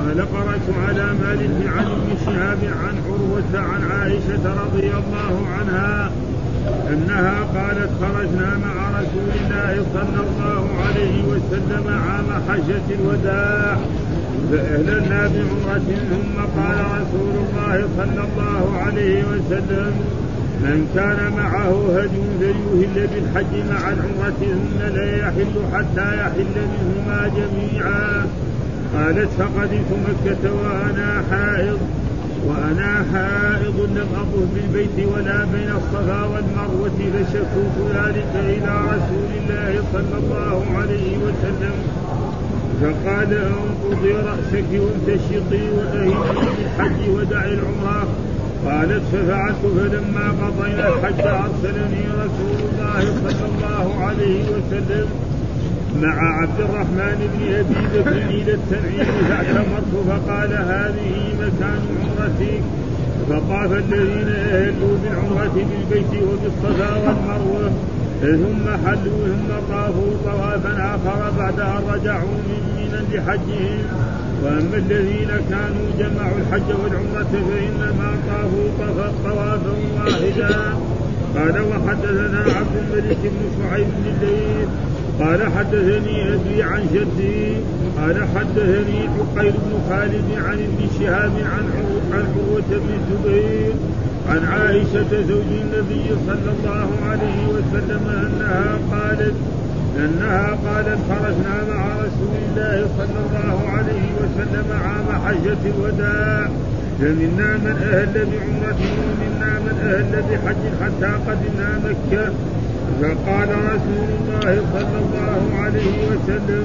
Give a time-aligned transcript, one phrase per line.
[0.00, 6.10] قال قرأت على مالك عن ابن شهاب عن عروة عن عائشة رضي الله عنها
[6.92, 13.76] أنها قالت خرجنا مع رسول الله صلى الله عليه وسلم عام حجة الوداع
[14.50, 19.92] فأهللنا بعمرة ثم قال رسول الله صلى الله عليه وسلم
[20.60, 28.26] من كان معه هدي فليهل بالحج مع العمرة ثم لا يحل حتى يحل منهما جميعا.
[28.94, 31.78] قالت فقدمت مكة وأنا حائض
[32.46, 40.16] وأنا حائض لم أطف بالبيت ولا بين الصفا والمروة فشكوت ذلك إلى رسول الله صلى
[40.18, 41.76] الله عليه وسلم.
[42.80, 46.14] فقال انقضي رأسك وامتشطي وأهلي
[46.56, 48.08] بالحج ودعي العمرة.
[48.66, 55.06] قالت ففعلت فلما قضينا الحج أرسلني رسول الله صلى الله عليه وسلم.
[56.02, 62.62] مع عبد الرحمن بن ابي بكر إلى التنعيم فاعتمرت فقال هذه مكان عمرتك
[63.28, 67.70] فطاف الذين أهلوا بالعمرة بالبيت وبالصفا والمروة
[68.20, 73.84] ثم حلوا ثم طافوا طوافا آخر بعد ان رجعوا من منى لحجهم.
[74.44, 78.68] وأما الذين كانوا جمعوا الحج والعمرة فإنما طافوا
[79.24, 80.74] طوافا واحدا.
[81.36, 84.68] قال وحدثنا عبد الملك بن شعيب بن الليل
[85.20, 87.56] قال حدثني أبي عن جدي
[87.98, 91.64] قال حدثني عقيل بن خالد عن ابن شهاب عن
[92.12, 93.72] عن عروة بن الزبير
[94.28, 99.34] عن عائشة زوج النبي صلى الله عليه وسلم أنها قالت
[99.98, 106.50] أنها قالت خرجنا مع رسول الله صلى الله عليه وسلم عام حجة الوداع.
[107.00, 112.32] فمنا من أهل بعمره ومنا من أهل بحج حتى قدمنا مكة
[113.00, 116.64] فقال رسول الله صلى الله عليه وسلم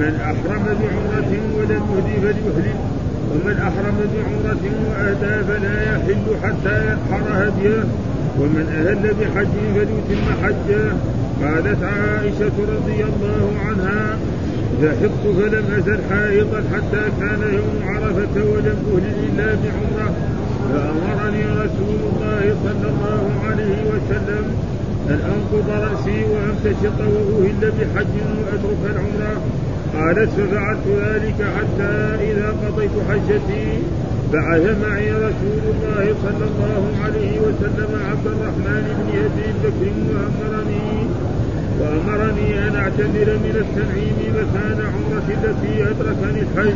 [0.00, 2.76] من أحرم بعمرة ولم يهدي فليهلل
[3.30, 7.84] ومن أحرم بعمرة وأهدى فلا يحل حتى ينحر هديه
[8.40, 10.92] ومن أهل بحج فليتم حجه
[11.42, 14.16] قالت عائشة رضي الله عنها
[14.80, 20.12] ذهبت فلم أزل حائضا حتى كان يوم عرفة ولم أهلل إلا بعمرة
[20.72, 24.44] فأمرني رسول الله صلى الله عليه وسلم
[25.08, 29.34] أن أنقض رأسي وأمتشط وأهل بحج وأترك العمرة.
[29.94, 31.92] قالت ففعلت ذلك حتى
[32.30, 33.78] إذا قضيت حجتي.
[34.32, 41.06] بعث معي رسول الله صلى الله عليه وسلم عبد الرحمن بن أبي بكر وأمرني
[41.82, 46.74] وأمرني أن أعتذر من التنعيم مكان عمرتي التي أدركني الحج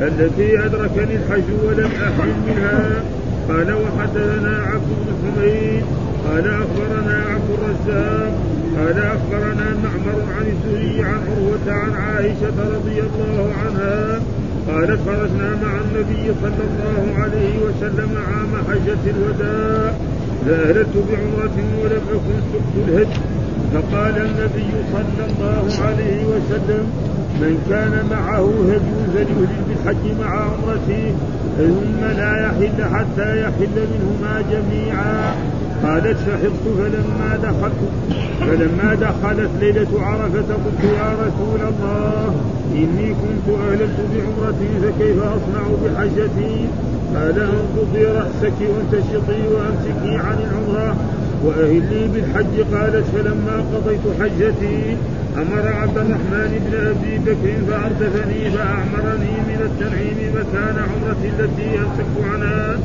[0.00, 3.02] التي أدركني الحج ولم أحل منها.
[3.48, 5.84] قال وحدثنا عبد بن حميد
[6.26, 8.32] قال أخبرنا عبد الرزاق
[8.78, 14.20] قال أخبرنا معمر عن الزهري عن عروة عن عائشة رضي الله عنها
[14.68, 19.92] قالت خرجنا مع النبي صلى الله عليه وسلم عام حجة الوداع
[20.46, 23.08] فأهلت بعمرة ولم أكن سقت الهج.
[23.74, 26.84] فقال النبي صلى الله عليه وسلم
[27.40, 31.14] من كان معه هدي فليهدي بالحج مع عمرته
[31.58, 35.34] ثم لا يحل حتى يحل منهما جميعا.
[35.84, 37.80] قالت فحفظت فلما دخلت
[38.40, 42.34] فلما دخلت ليلة عرفة قلت يا رسول الله
[42.74, 46.66] إني كنت أهللت بعمرتي فكيف أصنع بحجتي؟
[47.14, 50.96] قال انقضي رأسك وانتشطي وأمسكي عن العمرة.
[51.44, 52.54] وأهلي بالحج.
[52.74, 54.96] قالت فلما قضيت حجتي
[55.36, 62.78] أمر عبد الرحمن بن أبي بكر فأردفني فأعمرني من التنعيم مكان عمرتي التي أمسك عنها.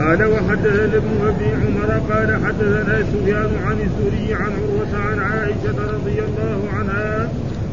[0.00, 6.18] قال وحدثنا ابن أبي عمر قال حدثنا سفيان عن الزهري عن عروة عن عائشة رضي
[6.28, 7.28] الله عنها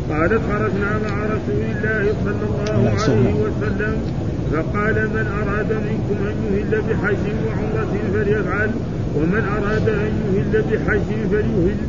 [0.09, 3.95] قالت خرجنا مع رسول الله صلى الله عليه وسلم
[4.51, 8.69] فقال من أراد منكم أن يهل بحج وعمرة فليفعل.
[9.15, 11.79] ومن أراد أن يهل بحج فليهل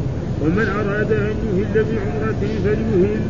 [0.43, 3.21] ومن أراد أن يهل بعمره فليهل.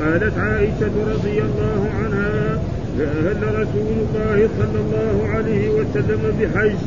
[0.00, 2.58] قالت عائشة رضي الله عنها
[2.98, 6.80] فأهل رسول الله صلى الله عليه وسلم بحج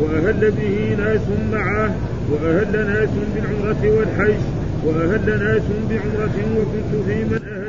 [0.00, 1.20] وأهل به ناس
[1.52, 1.94] معه
[2.30, 4.40] وأهل ناس بالعمرة والحج
[4.86, 7.61] وأهل ناس بعمرة وكنت في من أهل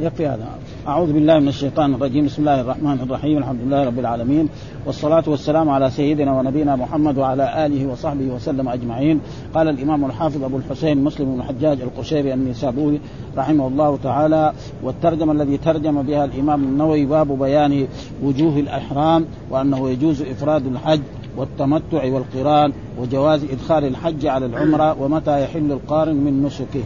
[0.00, 0.48] يكفي هذا.
[0.88, 2.26] أعوذ بالله من الشيطان الرجيم.
[2.26, 3.38] بسم الله الرحمن الرحيم.
[3.38, 4.48] الحمد لله رب العالمين.
[4.86, 9.20] والصلاة والسلام على سيدنا ونبينا محمد وعلى آله وصحبه وسلم أجمعين.
[9.54, 13.00] قال الإمام الحافظ أبو الحسين مسلم بن الحجاج القشيري النسابوري
[13.36, 14.52] رحمه الله تعالى.
[14.82, 17.86] والترجمة الذي ترجم بها الإمام النووي باب بيان
[18.22, 21.00] وجوه الأحرام وأنه يجوز إفراد الحج
[21.36, 26.84] والتمتع والقران وجواز إدخال الحج على العمرة ومتى يحل القارن من نسكه.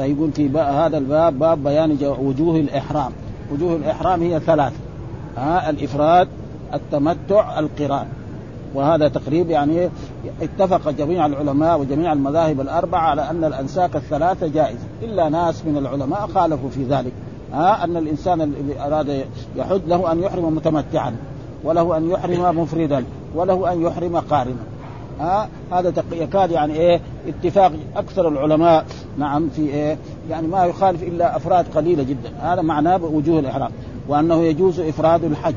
[0.00, 3.12] فيقول في هذا الباب باب بيان وجوه الإحرام.
[3.52, 4.72] وجوه الإحرام هي ثلاث.
[5.36, 6.28] ها الإفراد
[6.74, 8.06] التمتع القران
[8.74, 9.88] وهذا تقريب يعني
[10.42, 14.84] اتفق جميع العلماء وجميع المذاهب الأربعة على أن الأنساك الثلاثة جائزة.
[15.02, 17.12] إلا ناس من العلماء خالفوا في ذلك.
[17.52, 19.24] ها أن الإنسان الذي أراد
[19.56, 21.16] يحج له أن يحرم متمتعا
[21.64, 23.04] وله أن يحرم مفردا
[23.34, 24.79] وله أن يحرم قارنا.
[25.20, 28.86] ها هذا يكاد يعني إيه اتفاق أكثر العلماء
[29.18, 29.98] نعم في إيه
[30.30, 32.32] يعني ما يخالف إلا أفراد قليلة جدا.
[32.40, 33.70] هذا معناه بوجوه الاحرام
[34.08, 35.54] وأنه يجوز إفراد الحج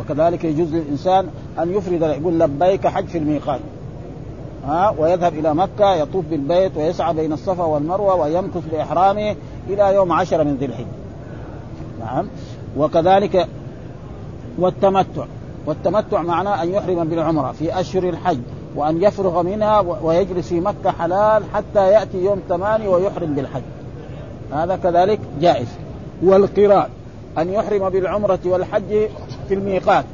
[0.00, 1.26] وكذلك يجوز للإنسان
[1.58, 3.60] أن يفرد يقول لبيك حج في الميقات
[4.66, 9.36] ها ويذهب إلى مكة يطوف بالبيت ويسعى بين الصفا والمروة ويمكث باحرامه
[9.68, 10.86] إلى يوم عشر من ذي الحجه
[12.00, 12.26] نعم
[12.76, 13.48] وكذلك
[14.58, 15.24] والتمتع
[15.66, 18.40] والتمتع معناه أن يحرم بالعمرة في أشهر الحج.
[18.76, 23.62] وأن يفرغ منها ويجلس في مكة حلال حتى يأتي يوم ثمانية ويحرم بالحج.
[24.52, 25.68] هذا كذلك جائز.
[26.22, 26.90] والقراء
[27.38, 29.08] أن يحرم بالعمرة والحج
[29.48, 30.04] في الميقات.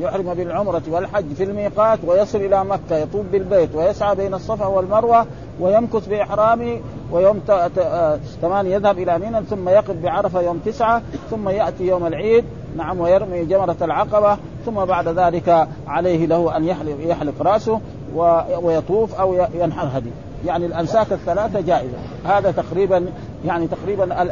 [0.00, 5.26] يحرم بالعمرة والحج في الميقات ويصل إلى مكة يطوف بالبيت ويسعى بين الصفا والمروة
[5.60, 6.80] ويمكث بإحرامه
[7.12, 7.40] ويوم
[8.42, 12.44] ثمانية يذهب إلى منى ثم يقف بعرفة يوم تسعة ثم يأتي يوم العيد
[12.76, 17.80] نعم ويرمي جمرة العقبة ثم بعد ذلك عليه له أن يحلق, يحلق رأسه
[18.62, 20.10] ويطوف أو ينحر هدي.
[20.46, 21.96] يعني الأنساك الثلاثة جائزة.
[22.24, 23.06] هذا تقريبا
[23.44, 24.22] يعني تقريبا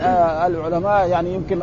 [0.46, 1.62] العلماء يعني يمكن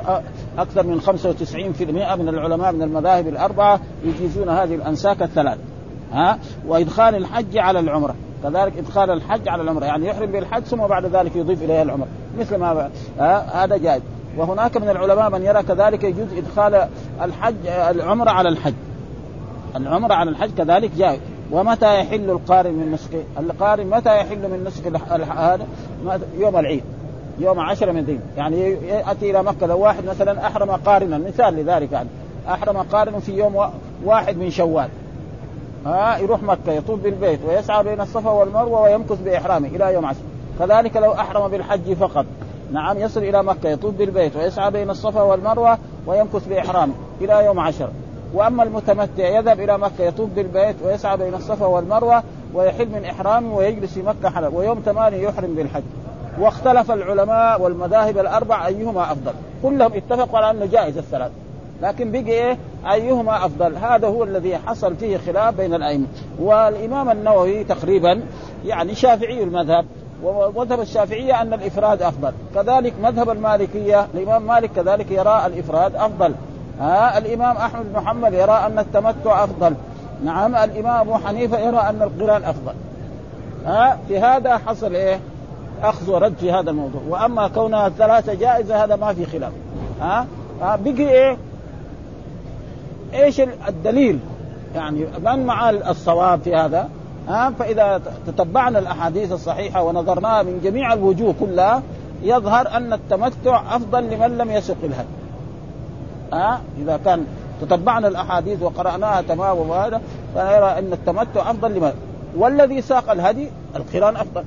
[0.58, 5.58] أكثر من 95% من العلماء من المذاهب الأربعة يجيزون هذه الانساك الثلاث
[6.12, 8.16] ها؟ وإدخال الحج على العمرة.
[8.44, 9.86] كذلك إدخال الحج على العمرة.
[9.86, 12.08] يعني يحرم بالحج ثم بعد ذلك يضيف اليها العمرة.
[12.40, 12.90] مثل ما
[13.54, 14.02] هذا جائز.
[14.38, 16.88] وهناك من العلماء من يرى كذلك يجوز إدخال
[17.22, 18.74] الحج العمرة على الحج.
[19.76, 21.20] العمرة على الحج كذلك جائز.
[21.54, 24.88] ومتى يحل القارن من نسكه؟ القارن متى يحل من نسك
[25.38, 25.68] هذا؟
[26.38, 26.84] يوم العيد.
[27.40, 28.20] يوم عشرة من ذي.
[28.38, 31.18] يعني يأتي إلى مكة لو واحد مثلا أحرم قارنا.
[31.18, 32.10] مثال لذلك يعني.
[32.48, 33.70] أحرم قارنا في يوم
[34.06, 34.90] واحد من شوال.
[35.86, 40.22] ها؟ يروح مكة يطوف بالبيت ويسعى بين الصفا والمروة ويمكث بإحرامه إلى يوم عشر.
[40.60, 42.26] كذلك لو أحرم بالحج فقط.
[42.72, 45.78] نعم يصل إلى مكة يطوف بالبيت ويسعى بين الصفا والمروة
[46.08, 47.90] ويمكث بإحرامه إلى يوم عشر.
[48.34, 53.94] وأما المتمتع يذهب إلى مكة يطوف بالبيت ويسعى بين الصفا والمروة ويحل من إحرامه ويجلس
[53.94, 55.84] في مكة حلال ويوم ثمانية يحرم بالحج.
[56.40, 59.32] واختلف العلماء والمذاهب الأربع أيهما أفضل.
[59.64, 61.32] كلهم اتفقوا على أنه جائز الثلاث.
[61.82, 62.58] لكن بقي إيه؟
[62.92, 66.06] أيهما أفضل؟ هذا هو الذي حصل فيه خلاف بين الأئمة.
[66.40, 68.22] والإمام النووي تقريبا
[68.66, 69.86] يعني شافعي المذهب
[70.24, 72.32] ومذهب الشافعية أن الإفراد أفضل.
[72.56, 76.36] كذلك مذهب المالكية الإمام مالك كذلك يرى الإفراد أفضل.
[76.80, 79.74] ها الإمام أحمد بن محمد يرى أن التمتع أفضل.
[80.26, 82.74] نعم الإمام أبو حنيفة يرى أن القران أفضل.
[83.66, 85.20] ها في هذا حصل إيه؟
[85.84, 87.02] أخذ ورد في هذا الموضوع.
[87.10, 89.52] وأما كونها ثلاثة جائزة هذا ما في خلاف.
[90.02, 90.26] ها؟
[90.62, 91.38] ها بقي إيه؟
[93.14, 94.20] إيش الدليل؟
[94.76, 96.90] يعني من مع الصواب في هذا؟
[97.28, 101.82] ها؟ فإذا تتبعنا الأحاديث الصحيحة ونظرناها من جميع الوجوه كلها
[102.24, 105.23] يظهر أن التمتع أفضل لمن لم يسق الهدي
[106.34, 107.26] ها؟ إذا كان
[107.62, 110.02] تتبعنا الأحاديث وقرأناها تمام وهذا
[110.36, 111.94] فنرى إن التمتع أفضل لمن
[112.38, 114.44] والذي ساق الهدي القرآن أفضل.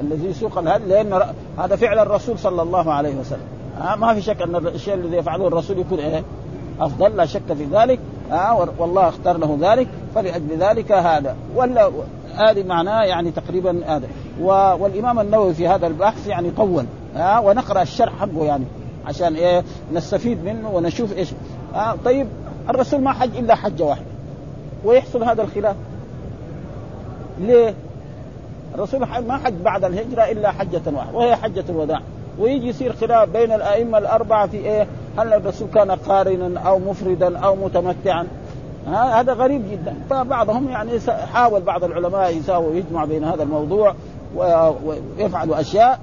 [0.00, 1.22] الذي يسوق الهدي لأن
[1.58, 3.46] هذا فعل الرسول صلى الله عليه وسلم.
[3.80, 6.22] آه ما في شك أن الشيء الذي يفعله الرسول يكون إيه؟
[6.80, 7.98] أفضل لا شك في ذلك.
[8.32, 11.36] آه والله اختار له ذلك فلأجل ذلك هذا.
[11.56, 11.90] ولا
[12.34, 14.08] هذه معناه يعني تقريبا هذا.
[14.80, 16.84] والإمام النووي في هذا البحث يعني طول.
[17.16, 18.64] آه ونقرأ الشرح حقه يعني.
[19.06, 21.28] عشان إيه نستفيد منه ونشوف إيش.
[21.74, 22.28] آه طيب
[22.68, 24.04] الرسول ما حج إلا حجة واحدة
[24.84, 25.76] ويحصل هذا الخلاف.
[27.40, 27.74] ليه؟
[28.74, 32.00] الرسول ما حج بعد الهجرة إلا حجة واحدة وهي حجة الوداع.
[32.38, 34.86] ويجي يصير خلاف بين الأئمة الأربعة في إيه؟
[35.18, 38.26] هل الرسول كان قارنا أو مفردا أو متمتعا؟
[38.86, 39.94] هذا غريب جدا.
[40.10, 40.90] فبعضهم يعني
[41.32, 43.94] حاول بعض العلماء يساوي يجمع بين هذا الموضوع
[44.36, 46.00] ويفعلوا أشياء.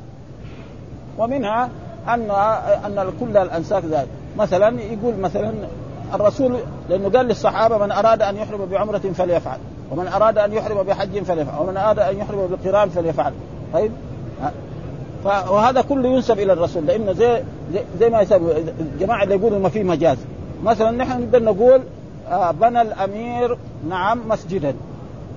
[1.18, 1.70] ومنها
[2.08, 2.32] أن
[2.86, 5.54] أن كل الأنساك ذلك مثلا يقول مثلا
[6.14, 6.58] الرسول
[6.90, 9.60] لأنه قال للصحابة من أراد أن يحرم بعمرة فليفعل
[9.92, 13.34] ومن أراد أن يحرم بحج فليفعل ومن أراد أن يحرم بالقران فليفعل.
[13.74, 13.92] طيب؟
[15.26, 19.70] وهذا كله ينسب إلى الرسول لأنه زي زي, زي ما يسمى الجماعه اللي يقولوا ما
[19.70, 20.18] في مجاز.
[20.64, 21.82] مثلا نحن نقدر نقول
[22.30, 23.58] آه بنى الأمير
[23.90, 24.74] نعم مسجدا.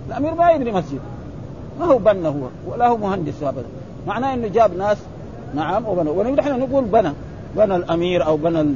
[0.09, 1.00] الأمير ما يبني مسجد.
[1.81, 3.66] ما هو بنى هو ولا هو مهندس ابدا.
[4.07, 4.99] معناه إنه جاب ناس
[5.54, 7.12] نعم وبنى ونحن نقول بنى.
[7.56, 8.75] بنى الأمير أو بنى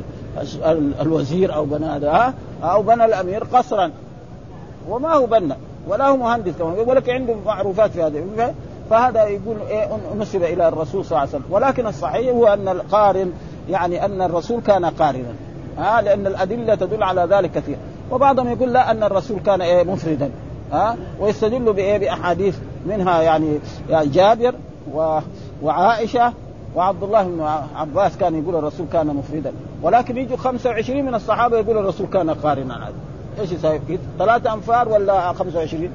[1.00, 3.90] الوزير أو بنى هذا أو بنى الأمير قصرا.
[4.88, 5.54] وما هو بنى؟
[5.88, 8.54] ولا هو مهندس كمان ولكن عنده معروفات في هذا
[8.90, 11.44] فهذا يقول إيه نسب إلى الرسول صلى الله عليه وسلم.
[11.50, 13.32] ولكن الصحيح هو أن القارن
[13.70, 15.34] يعني أن الرسول كان قارنا.
[15.78, 17.76] ها؟ لأن الأدلة تدل على ذلك كثير.
[18.10, 20.30] وبعضهم يقول لا أن الرسول كان إيه مفردا.
[20.72, 23.58] ها؟ ويستدل بإيه بأحاديث منها يعني,
[23.90, 24.54] يعني جابر
[24.94, 25.18] و
[25.62, 26.32] وعائشة
[26.76, 29.52] وعبد الله بن عباس كان يقول الرسول كان مفردا.
[29.82, 32.88] ولكن يجوا 25 من الصحابة يقول الرسول كان قارنا
[33.40, 33.80] إيش يساوي؟
[34.18, 35.90] ثلاثة أنفار ولا 25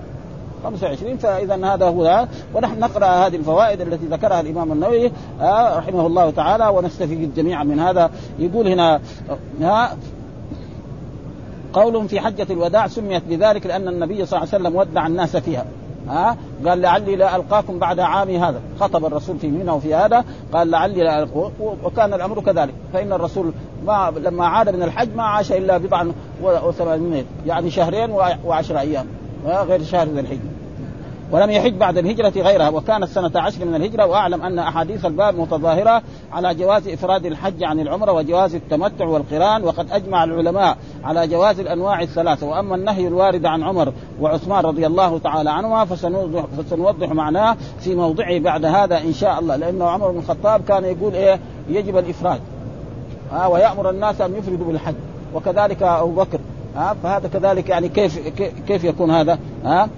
[0.64, 5.12] 25 فاذا هذا هو ونحن نقرأ هذه الفوائد التي ذكرها الإمام النووي
[5.42, 8.12] آه، رحمه الله تعالى ونستفيد جميعا من هذا.
[8.40, 9.02] يقول هنا
[9.62, 9.98] ها
[11.74, 15.66] قول في حجة الوداع سميت بذلك لأن النبي صلى الله عليه وسلم ودع الناس فيها.
[16.08, 18.62] ها؟ قال لعلي لا ألقاكم بعد عامي هذا.
[18.80, 20.26] خطب الرسول في منى وفي هذا.
[20.54, 21.78] قال لعلي لا ألقاكم.
[21.84, 22.74] وكان الأمر كذلك.
[22.94, 23.54] فإن الرسول
[23.86, 26.12] ما لما عاد من الحج ما عاش إلا بضعا
[26.44, 28.12] وثمانين يعني شهرين
[28.46, 29.06] وعشر أيام.
[29.46, 30.61] غير شهر ذي الحجة.
[31.32, 36.02] ولم يحج بعد الهجرة غيرها وكانت سنة عشر من الهجرة وأعلم أن أحاديث الباب متظاهرة
[36.32, 42.02] على جواز إفراد الحج عن العمرة وجواز التمتع والقران وقد أجمع العلماء على جواز الأنواع
[42.02, 42.48] الثلاثة.
[42.48, 48.40] وأما النهي الوارد عن عمر وعثمان رضي الله تعالى عنهما فسنوضح, فسنوضح معناه في موضعه
[48.40, 49.56] بعد هذا إن شاء الله.
[49.56, 52.40] لأنه عمر بن الخطاب كان يقول إيه؟ يجب الإفراد.
[53.32, 54.96] ها ويأمر الناس أن يفردوا بالحج.
[55.34, 56.40] وكذلك أبو بكر.
[56.76, 58.28] ها فهذا كذلك يعني كيف
[58.68, 59.90] كيف يكون هذا؟ ها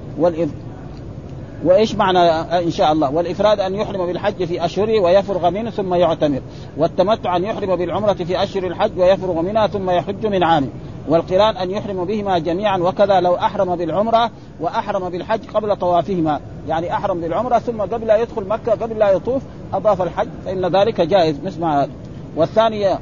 [1.64, 2.20] وإيش معنى
[2.66, 6.42] إن شاء الله؟ والإفراد أن يحرم بالحج في اشهره ويفرغ منه ثم يعتمر.
[6.78, 10.70] والتمتع أن يحرم بالعمرة في أشهر الحج ويفرغ منها ثم يحج من عام
[11.08, 16.40] والقران أن يحرم بهما جميعا وكذا لو أحرم بالعمرة وأحرم بالحج قبل طوافهما.
[16.68, 19.42] يعني أحرم بالعمرة ثم قبل لا يدخل مكة قبل لا يطوف
[19.74, 21.40] أضاف الحج فإن ذلك جائز.
[21.44, 21.90] مثل هذا.
[22.36, 22.98] والثاني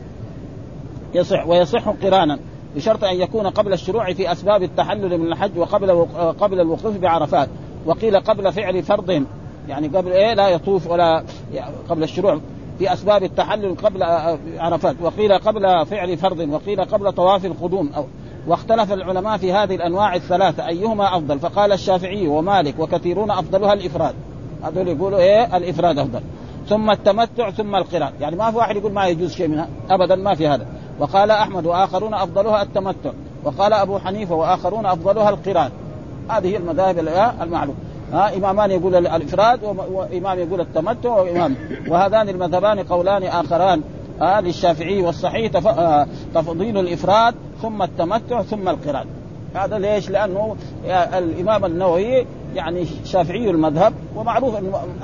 [1.14, 2.40] يصح ويصح قرانا.
[2.76, 6.06] بشرط أن يكون قبل الشروع في أسباب التحلل من الحج وقبل
[6.40, 7.50] قبل الوقوف بعرفات.
[7.86, 9.24] وقيل قبل فعل فرض
[9.70, 11.24] يعني قبل إيه؟ لا يطوف ولا
[11.90, 12.40] قبل الشروع
[12.80, 14.04] في أسباب التحلل قبل
[14.58, 14.96] عرفات.
[15.02, 18.06] وقيل قبل فعل فرض وقيل قبل طواف القدوم أو
[18.48, 24.16] واختلف العلماء في هذه الأنواع الثلاثة أيهما أفضل؟ فقال الشافعي ومالك وكثيرون أفضلها الإفراد.
[24.64, 26.20] هذول يقولوا إيه؟ الإفراد أفضل.
[26.68, 29.68] ثم التمتع ثم القران يعني ما في واحد يقول ما يجوز شيء منها.
[29.90, 30.66] ابدا ما في هذا.
[31.00, 33.12] وقال أحمد وآخرون أفضلها التمتع.
[33.44, 35.72] وقال أبو حنيفة وآخرون أفضلها القران
[36.30, 37.00] هذه المذاهب
[37.42, 37.78] المعلومه
[38.14, 39.60] ها إمامان يقول الإفراد
[39.92, 41.56] وإمام يقول التمتع وإمام.
[41.88, 43.82] وهذان المذهبان قولان آخران.
[44.22, 49.06] آه للشافعي والصحيح آه تفضيل الإفراد ثم التمتع ثم القران.
[49.56, 50.56] هذا ليش؟ لأنه
[51.18, 52.26] الإمام النووي
[52.56, 54.56] يعني شافعي المذهب ومعروف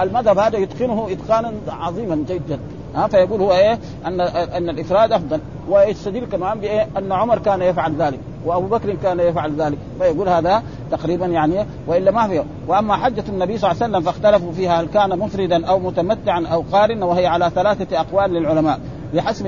[0.02, 2.60] المذهب هذا يتقنه إتقانا عظيما جدا.
[2.96, 5.40] ها فيقول هو إيه؟ ان أن الإفراد أفضل.
[5.70, 10.64] ويستدل كمان بإيه؟ أن عمر كان يفعل ذلك وأبو بكر كان يفعل ذلك فيقول هذا
[10.92, 14.88] تقريبا يعني وإلا ما في وأما حجة النبي صلى الله عليه وسلم فاختلفوا فيها هل
[14.88, 18.80] كان مفردا أو متمتعا أو قارنا وهي على ثلاثة أقوال للعلماء
[19.14, 19.48] بحسب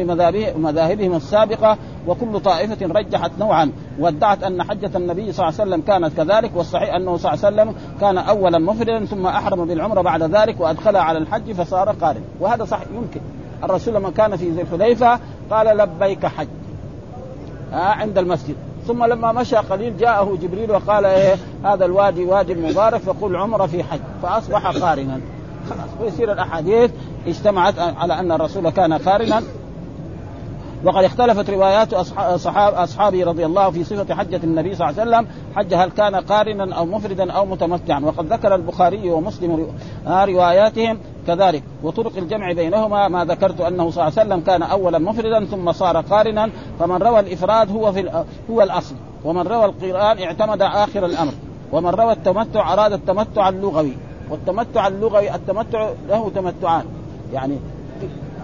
[0.57, 6.17] مذاهبهم السابقة وكل طائفة رجحت نوعا وادعت أن حجة النبي صلى الله عليه وسلم كانت
[6.17, 10.59] كذلك والصحيح أنه صلى الله عليه وسلم كان اولا مفردا ثم أحرم بالعمرة بعد ذلك
[10.59, 12.21] وادخلها على الحج فصار قارن.
[12.39, 13.21] وهذا صح يمكن.
[13.63, 15.19] الرسول لما كان في ذي الحليفة
[15.51, 16.47] قال لبيك حج.
[17.71, 18.55] ها عند المسجد.
[18.87, 23.83] ثم لما مشى قليل جاءه جبريل وقال إيه هذا الوادي وادي المبارك فقل عمره في
[23.83, 23.99] حج.
[24.23, 25.19] فأصبح قارنا.
[25.69, 26.91] خلاص ويصير الأحاديث
[27.27, 29.43] اجتمعت على أن الرسول كان قارنا.
[30.83, 35.27] وقد اختلفت روايات اصحاب اصحابه رضي الله في صفة حجة النبي صلى الله عليه وسلم
[35.55, 37.99] حج هل كان قارنا أو مفردا أو متمتعا.
[37.99, 39.67] وقد ذكر البخاري ومسلم
[40.07, 41.63] رواياتهم كذلك.
[41.83, 46.01] وطرق الجمع بينهما ما ذكرت أنه صلى الله عليه وسلم كان أولا مفردا ثم صار
[46.01, 46.49] قارنا.
[46.79, 48.95] فمن روى الإفراد هو في هو الأصل.
[49.25, 51.33] ومن روى القرآن اعتمد آخر الأمر.
[51.71, 53.93] ومن روى التمتع أراد التمتع اللغوي.
[54.29, 56.85] والتمتع اللغوي التمتع له تمتعان.
[57.33, 57.57] يعني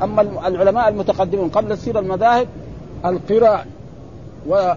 [0.03, 2.47] أما العلماء المتقدمون قبل تصير المذاهب
[3.05, 3.67] القراء
[4.49, 4.73] و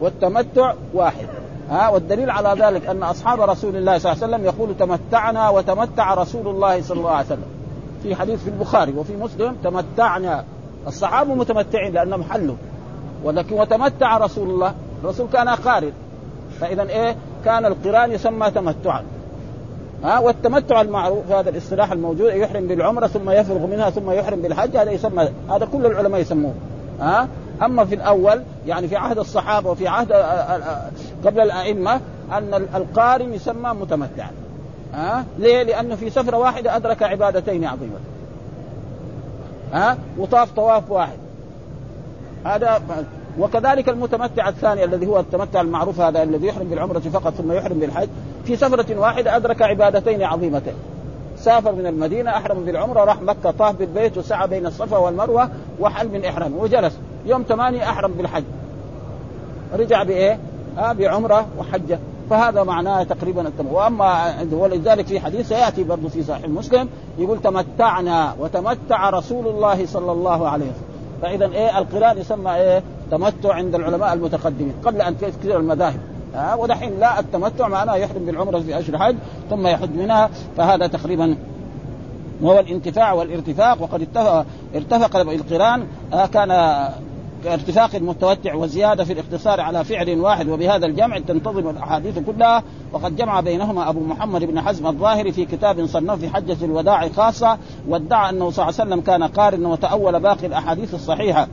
[0.00, 1.26] والتمتع واحد.
[1.70, 6.14] ها والدليل على ذلك أن أصحاب رسول الله صلى الله عليه وسلم يقول تمتعنا وتمتع
[6.14, 7.48] رسول الله صلى الله عليه وسلم.
[8.02, 10.44] في حديث في البخاري وفي مسلم تمتعنا.
[10.86, 12.56] الصحابة متمتعين لانهم حلوا
[13.24, 14.74] ولكن وتمتع رسول الله
[15.04, 15.92] الرسول كان قارن
[16.60, 19.02] فإذا إيه؟ كان القرآن يسمى تمتعا.
[20.04, 24.90] ها والتمتع المعروف هذا الاصطلاح الموجود يحرم بالعمرة ثم يفرغ منها ثم يحرم بالحج هذا
[24.90, 26.54] يسمى هذا كل العلماء يسموه
[27.00, 27.28] ها؟
[27.62, 30.12] أما في الأول يعني في عهد الصحابة وفي عهد
[31.26, 32.00] قبل الأئمة
[32.32, 34.30] أن القارن يسمى متمتعا
[34.94, 37.98] ها؟ ليه؟ لأنه في سفرة واحدة أدرك عبادتين عظيمتين
[39.72, 41.18] ها؟ وطاف طواف واحد
[42.44, 42.82] هذا
[43.38, 48.08] وكذلك المتمتع الثاني الذي هو التمتع المعروف هذا الذي يحرم بالعمرة فقط ثم يحرم بالحج
[48.44, 50.74] في سفرة واحدة أدرك عبادتين عظيمتين.
[51.36, 55.48] سافر من المدينة أحرم بالعمرة راح مكة طاف بالبيت وسعى بين الصفا والمروة
[55.80, 56.98] وحل من احرامه وجلس.
[57.26, 58.44] يوم ثمانية أحرم بالحج.
[59.78, 60.38] رجع بإيه؟
[60.78, 61.98] آه بعمرة وحجة.
[62.30, 68.34] فهذا معناه تقريبا التم وأما ولذلك في حديث سيأتي برضه في صحيح مسلم يقول تمتعنا
[68.40, 70.88] وتمتع رسول الله صلى الله عليه وسلم.
[71.22, 76.00] فاذا إيه؟ القرآن يسمى إيه؟ تمتع عند العلماء المتقدمين قبل أن تكثر المذاهب.
[76.34, 79.16] ها ودحين لا التمتع معناه يحرم بالعمرة في أشهر الحج
[79.50, 81.36] ثم يحج منها فهذا تقريبا
[82.40, 85.86] وهو الانتفاع والارتفاق وقد اتفق ارتفق القران
[86.32, 86.50] كان
[87.44, 92.62] كارتفاق المتوتع وزيادة في الاقتصار على فعل واحد وبهذا الجمع تنتظم الأحاديث كلها
[92.92, 97.58] وقد جمع بينهما أبو محمد بن حزم الظاهري في كتاب صنفه في حجة الوداع خاصة
[97.88, 101.48] وادعى أنه صلى الله عليه وسلم كان قارنا وتأول باقي الأحاديث الصحيحة.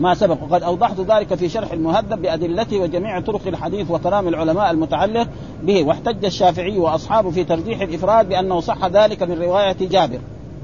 [0.00, 0.36] ما سبق.
[0.42, 5.28] وقد أوضحت ذلك في شرح المهذب بأدلته وجميع طرق الحديث وكلام العلماء المتعلق
[5.62, 5.84] به.
[5.84, 10.18] واحتج الشافعي وأصحابه في ترجيح الإفراد بأنه صح ذلك من رواية جابر.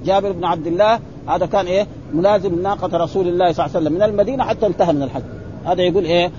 [0.05, 3.93] جابر بن عبد الله هذا كان إيه؟ ملازم ناقة رسول الله صلى الله عليه وسلم.
[3.93, 5.23] من المدينة حتى انتهى من الحج.
[5.65, 6.31] هذا يقول إيه.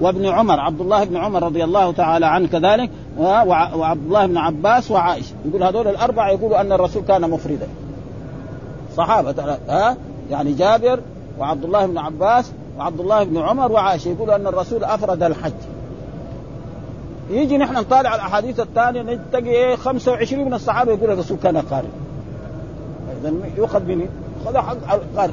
[0.00, 2.90] وابن عمر عبد الله بن عمر رضي الله تعالى عنه كذلك.
[3.18, 5.34] وعبد الله بن عباس وعائشة.
[5.48, 7.68] يقول هذول الأربعة يقولوا أن الرسول كان مفردا.
[8.96, 9.96] صحابة ها؟
[10.30, 11.00] يعني جابر
[11.40, 14.08] وعبد الله بن عباس وعبد الله بن عمر وعائشة.
[14.08, 15.52] يقولوا أن الرسول أفرد الحج.
[17.30, 21.88] يجي نحن نطالع الأحاديث الثانية نلتقي إيه 25 من الصحابة يقول الرسول كان قارئ.
[23.20, 24.06] إذا يؤخذ مني
[24.44, 25.32] خذ حق القارئ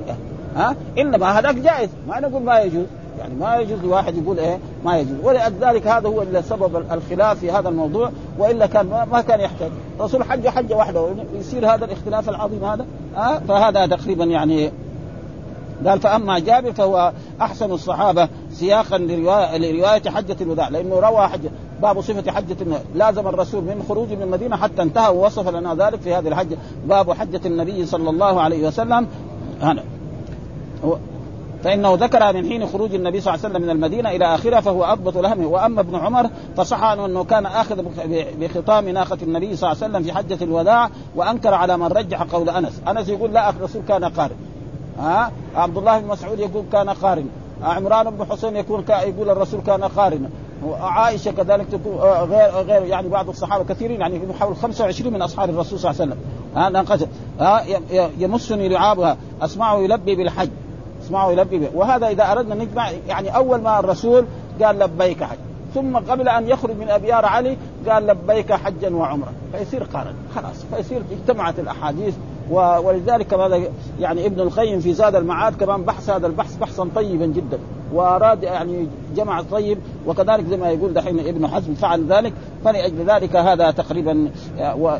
[0.56, 1.90] ها؟ إنما هذاك جائز.
[2.08, 2.86] ما نقول ما يجوز.
[3.20, 5.18] يعني ما يجوز لواحد يقول إيه ما يجوز.
[5.24, 9.72] ولذلك هذا هو سبب الخلاف في هذا الموضوع وإلا كان ما كان يحتاج.
[10.00, 11.10] رسول حج حجة واحدة
[11.40, 12.86] يصير هذا الاختلاف العظيم هذا.
[13.16, 14.72] ها؟ فهذا تقريبا يعني
[15.86, 21.50] قال فأما جابر فهو أحسن الصحابة سياقا لروايه, حجة الوداع لأنه روى حجه
[21.82, 22.58] باب صفة حجة
[22.96, 27.12] لازم الرسول من خروجه من المدينة حتى انتهى ووصف لنا ذلك في هذه الحجه باب
[27.12, 29.08] حجة النبي صلى الله عليه وسلم.
[29.62, 29.84] هنا.
[31.64, 34.84] فإنه ذكر من حين خروج النبي صلى الله عليه وسلم من المدينة إلى آخرة فهو
[34.84, 37.84] أضبط لهمه وأما ابن عمر فصح عنه أنه كان آخذ
[38.40, 42.50] بخطام ناقة النبي صلى الله عليه وسلم في حجة الوداع وأنكر على من رجح قول
[42.50, 44.36] أنس، أنس يقول لا الرسول كان قارئ.
[45.00, 47.28] ها؟ عبد الله بن مسعود يقول كان قارن.
[47.64, 50.30] عمران بن حسين يكون يقول الرسول كان قارنا
[50.66, 55.80] وعائشة كذلك تكون غير غير يعني بعض الصحابة كثيرين يعني حول 25 من أصحاب الرسول
[55.80, 56.74] صلى الله عليه وسلم.
[56.74, 57.08] ناقته
[57.40, 57.64] ها
[58.18, 60.50] يمسني لعابها أسمعه يلبي بالحج.
[61.04, 61.70] أسمعه يلبي به.
[61.74, 64.26] وهذا إذا أردنا نجمع يعني أول ما الرسول
[64.64, 65.38] قال لبيك حج.
[65.74, 67.58] ثم قبل أن يخرج من أبيار علي
[67.90, 70.14] قال لبيك حجا وعمره فيصير قارن.
[70.36, 70.66] خلاص.
[70.76, 72.14] فيصير اجتمعت الأحاديث.
[72.52, 73.62] ولذلك هذا
[74.00, 77.60] يعني ابن القيم في زاد المعاد كمان بحث هذا البحث بحثا طيبا جدا.
[77.94, 82.34] واراد يعني جمع طيب وكذلك زي ما يقول دحين ابن حزم فعل ذلك
[82.66, 84.98] فلأجل ذلك هذا تقريبا و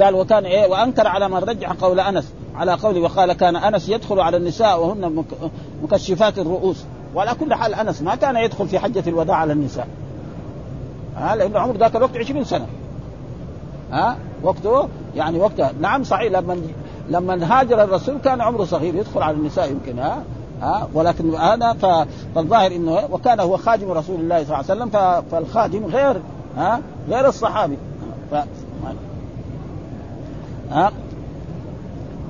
[0.00, 4.20] قال وكان إيه وأنكر على من رجح قول أنس على قوله وقال كان أنس يدخل
[4.20, 5.24] على النساء وهن
[5.82, 6.84] مكشفات الرؤوس.
[7.14, 9.88] وعلى كل حال أنس ما كان يدخل في حجة الوداع على النساء.
[11.16, 12.66] ها لأنه عمر ذاك الوقت 20 سنة.
[13.92, 15.72] ها؟ وقته يعني وقتها.
[15.80, 16.56] نعم صحيح لما
[17.10, 20.22] لما هاجر الرسول كان عمره صغير يدخل على النساء يمكن ها
[20.62, 20.88] ها.
[20.94, 21.72] ولكن هذا
[22.34, 24.90] فالظاهر إنه وكان هو خادم رسول الله صلى الله عليه وسلم
[25.30, 26.16] فالخادم غير
[26.56, 27.78] ها غير الصحابي.
[28.30, 28.34] ف...
[30.70, 30.92] ها.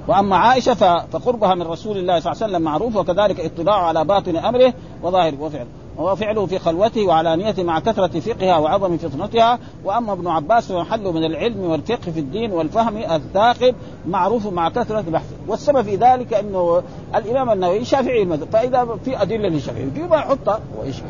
[0.09, 4.37] وأما عائشة فقربها من رسول الله صلى الله عليه وسلم معروف وكذلك اطلاعه على باطن
[4.37, 5.67] أمره وظاهره وفعله
[5.99, 9.59] وفعله في خلوته وعلانيته مع كثرة فقهها وعظم فطنتها.
[9.85, 13.75] وأما ابن عباس فمحل من العلم والفقه في الدين والفهم الثاقب
[14.09, 15.37] معروف مع كثرة بحثه.
[15.49, 16.83] والسبب في ذلك أنه
[17.15, 18.49] الإمام النووي شافعي المذهب.
[18.53, 20.61] فإذا في أدلة للشافعي يجيبها يحطها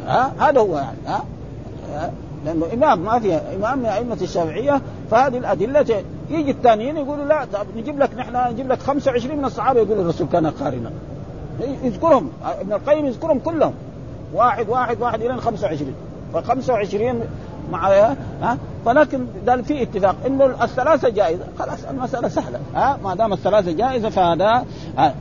[0.06, 1.24] ها؟ هذا هو يعني ها؟
[2.46, 4.80] لأنه إمام ما فيها إمام من أئمة الشافعية
[5.10, 10.02] فهذه الأدلة يجي الثانيين يقولوا لا نجيب لك نحن نجيب لك 25 من الصحابة يقولوا
[10.02, 10.90] الرسول كان قارنا.
[11.82, 12.30] يذكرهم
[12.60, 13.74] ابن القيم يذكرهم كلهم.
[14.34, 15.94] واحد واحد واحد إلى 25
[16.32, 17.20] ف 25
[17.70, 17.88] مع
[18.42, 21.44] ها؟ فلكن قال في اتفاق إنه الثلاثة جائزة.
[21.58, 22.58] خلاص المسألة سهلة.
[22.74, 24.64] ها؟ ما دام الثلاثة جائزة فهذا
[24.98, 25.14] ها.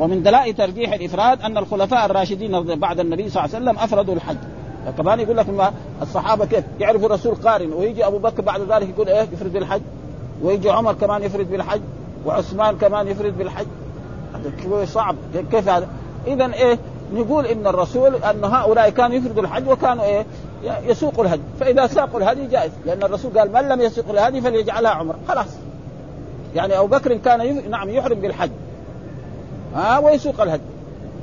[0.00, 4.36] ومن دلائل ترجيح الإفراد أن الخلفاء الراشدين بعد النبي صلى الله عليه وسلم أفردوا الحج.
[4.98, 5.46] كمان يقول لك
[6.02, 7.72] الصحابة كيف؟ يعرفوا الرسول قارن.
[7.72, 9.80] ويجي أبو بكر بعد ذلك يقول إيه؟ يفرد بالحج.
[10.42, 11.80] ويجي عمر كمان يفرد بالحج.
[12.26, 13.66] وعثمان كمان يفرد بالحج.
[14.34, 15.16] هذا صعب.
[15.50, 15.88] كيف هذا؟
[16.26, 16.78] اذا إيه؟
[17.14, 20.26] نقول إن الرسول أن هؤلاء كانوا يفردوا الحج وكانوا إيه؟
[20.86, 22.72] يسوقوا الهدي فإذا ساقوا الهدي جائز.
[22.86, 25.18] لأن الرسول قال من لم يسوق الهدي فليجعلها عمرة.
[25.28, 25.48] خلاص.
[26.54, 27.70] يعني أبو بكر كان.
[27.70, 28.50] نعم يحرم بالحج.
[29.74, 30.62] ها ويسوق الهدي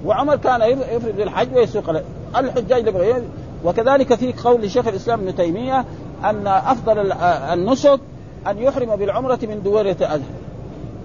[0.06, 2.06] وعمر كان يفرد بالحج ويسوق الهدي
[2.38, 3.24] الحجاج
[3.66, 5.86] وكذلك في قول شيخ الإسلام ابن تيمية
[6.24, 7.12] أن أفضل
[7.54, 8.00] النسك
[8.48, 10.24] أن يحرم بالعمرة من دوره اذى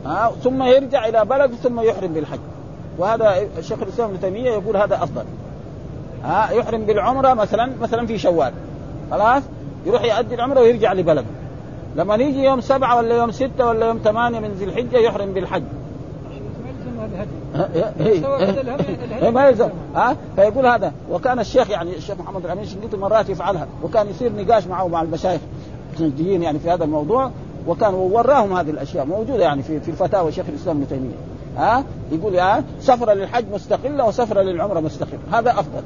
[0.07, 2.39] ها ثم يرجع إلى بلد ثم يحرم بالحج.
[2.99, 5.25] وهذا شيخ الإسلام ابن تيمية يقول هذا أفضل.
[6.25, 8.53] ها يحرم بالعمرة مثلا مثلا في شوال.
[9.11, 9.43] خلاص؟
[9.87, 11.25] يروح يؤدي العمرة ويرجع لبلده.
[11.97, 15.63] لما يجي يوم سبعة ولا يوم ستة ولا يوم ثمانية من ذي الحجة يحرم بالحج.
[19.31, 19.69] ما يلزم.
[19.95, 24.67] ها؟ فيقول هذا وكان الشيخ يعني الشيخ محمد الأمين شنقيطي مرات يفعلها وكان يصير نقاش
[24.67, 25.41] معه مع المشايخ
[26.01, 27.31] الجديين يعني في هذا الموضوع
[27.67, 31.15] وكان وراهم هذه الأشياء موجودة يعني في في الفتاوى شيخ الإسلام ابن تيمية.
[31.57, 35.21] ها؟ يقول ها سفره للحج مستقلة وسفره للعمرة مستقلة.
[35.33, 35.83] هذا أفضل.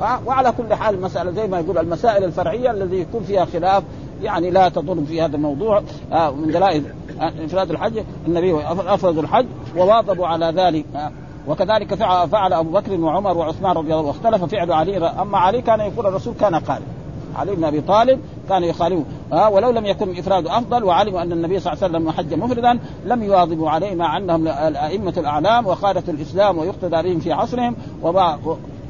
[0.00, 3.82] ها؟ وعلى كل حال المساله زي ما يقول المسائل الفرعية الذي يكون فيها خلاف
[4.22, 5.82] يعني لا تضر في هذا الموضوع.
[6.12, 6.84] من دلائل
[7.20, 10.84] انفراد الحج النبي أفرد الحج وواظبوا على ذلك.
[11.48, 11.94] وكذلك
[12.26, 16.06] فعل أبو بكر وعمر وعثمان رضي الله عنهم واختلف فعل علي أما علي كان يقول
[16.06, 16.82] الرسول كان قال
[17.36, 19.04] علي بن أبي طالب كان يخالفه.
[19.32, 22.78] ها ولو لم يكن الافراد أفضل وعلموا أن النبي صلى الله عليه وسلم حج مفردا
[23.04, 27.76] لم يواظبوا عليه مع أنهم الأئمة الأعلام وقادة الإسلام ويقتدى بهم في عصرهم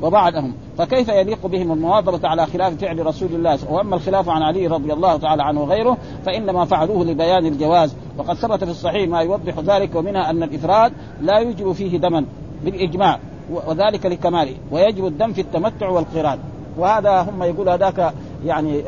[0.02, 0.54] وبعدهم.
[0.78, 5.16] فكيف يليق بهم المواظبة على خلاف فعل رسول الله؟ وأما الخلاف عن علي رضي الله
[5.16, 7.94] تعالى عنه وغيره فإنما فعلوه لبيان الجواز.
[8.18, 12.24] وقد ثبت في الصحيح ما يوضح ذلك ومنها أن الإفراد لا يجب فيه دما
[12.64, 13.18] بالإجماع
[13.66, 16.38] وذلك لكماله ويجب الدم في التمتع والقران.
[16.78, 18.82] وهذا هم يقول هذاك يعني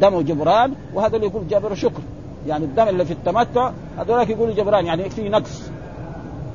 [0.00, 2.00] دم جبران وهذا اللي يقول جبر شكر.
[2.46, 5.70] يعني الدم اللي في التمتع هذولاك يقولوا جبران يعني في نقص.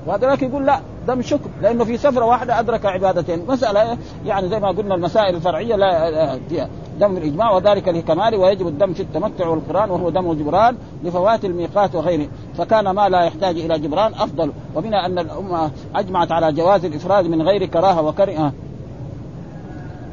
[0.07, 3.45] وهذاك يقول لا دم شكر لأنه في سفرة واحدة أدرك عبادتين.
[3.47, 8.93] مسألة يعني زي ما قلنا المسائل الفرعية لا فيها دم الإجماع وذلك لكماله ويجب الدم
[8.93, 12.27] في التمتع والقرآن وهو دم جبران لفوات الميقات وغيره.
[12.57, 14.51] فكان ما لا يحتاج إلى جبران أفضل.
[14.75, 18.53] ومنها أن الأمة أجمعت على جواز الإفراد من غير كراهة وكره.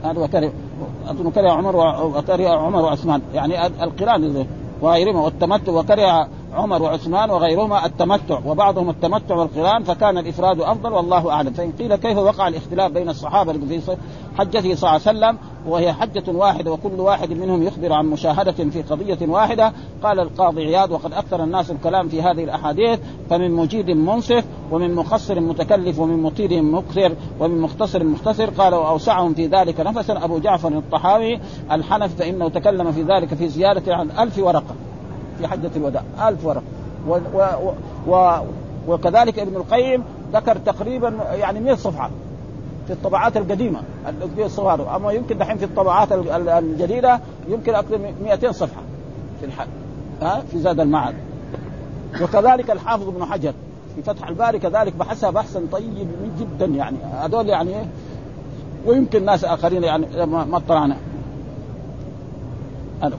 [0.04, 0.52] هذا وكره
[1.08, 3.22] أظن كره عمر وكره عمر وعثمان.
[3.34, 4.46] يعني القرآن
[4.82, 11.52] وغيرهما والتمتع وكره عمر وعثمان وغيرهما التمتع وبعضهم التمتع والقران فكان الإفراد أفضل والله أعلم.
[11.52, 13.96] فإن قيل كيف وقع الاختلاف بين الصحابة في
[14.38, 18.82] حجته صلى الله عليه وسلم وهي حجة واحدة وكل واحد منهم يخبر عن مشاهدة في
[18.82, 22.98] قضية واحدة قال القاضي عياض وقد أكثر الناس الكلام في هذه الأحاديث
[23.30, 29.46] فمن مجيد منصف ومن مقصر متكلف ومن مطير مكثر ومن مختصر مختصر قال وأوسعهم في
[29.46, 30.24] ذلك نفسا.
[30.24, 31.40] أبو جعفر الطحاوي
[31.72, 34.87] الحنف فإنه تكلم في ذلك في زيادة عن ألف ورقة.
[35.38, 36.02] في حجة الوداع.
[36.28, 36.62] ألف ورقة
[37.08, 37.46] و و
[38.06, 38.38] و
[38.88, 42.10] وكذلك ابن القيم ذكر تقريبا يعني 100 صفحة
[42.86, 43.80] في الطبعات القديمة
[44.36, 44.96] في الصغار.
[44.96, 48.80] أما يمكن دحين في الطبعات الجديدة يمكن أكثر من 200 صفحة
[49.40, 49.68] في الحج
[50.22, 51.14] ها في زاد المعاد.
[52.22, 53.52] وكذلك الحافظ ابن حجر
[53.96, 56.08] في فتح الباري كذلك بحثها بحثا طيب
[56.40, 56.96] جدا يعني.
[57.20, 57.72] هذول يعني
[58.86, 60.96] ويمكن ناس آخرين يعني ما اطلعنا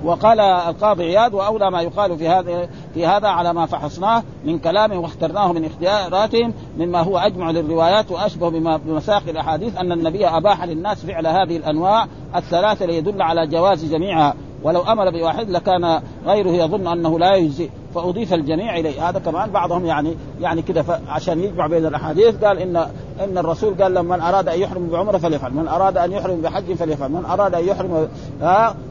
[0.03, 4.91] وقال القاضي عياد وأولى ما يقال في هذا في هذا على ما فحصناه من كلام
[4.91, 11.05] واخترناه من اختياراتهم مما هو أجمع للروايات وأشبه بما بمساق الأحاديث أن النبي أباح للناس
[11.05, 14.35] فعل هذه الأنواع الثلاثة ليدل على جواز جميعها.
[14.63, 19.85] ولو أمر بواحد لكان غيره يظن أنه لا يجزي فأضيف الجميع إليه هذا كمان بعضهم
[19.85, 22.77] يعني يعني كده عشان يجمع بين الأحاديث قال إن
[23.23, 26.73] إن الرسول قال لما من أراد أن يحرم بعمرة فليفعل، من أراد أن يحرم بحج
[26.73, 28.07] فليفعل، من أراد أن يحرم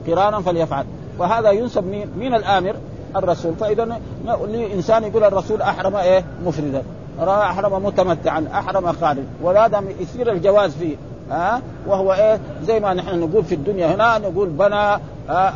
[0.07, 0.85] قرانا فليفعل،
[1.19, 2.77] وهذا ينسب مين؟ مين الآمر؟
[3.17, 3.99] الرسول، فإذا
[4.75, 6.83] انسان يقول الرسول أحرم إيه؟ مفردا،
[7.21, 10.97] أحرم متمتعا، أحرم خالد، وهذا يصير الجواز فيه،
[11.31, 15.01] ها وهو إيه زي ما نحن نقول في الدنيا هنا نقول بنى آه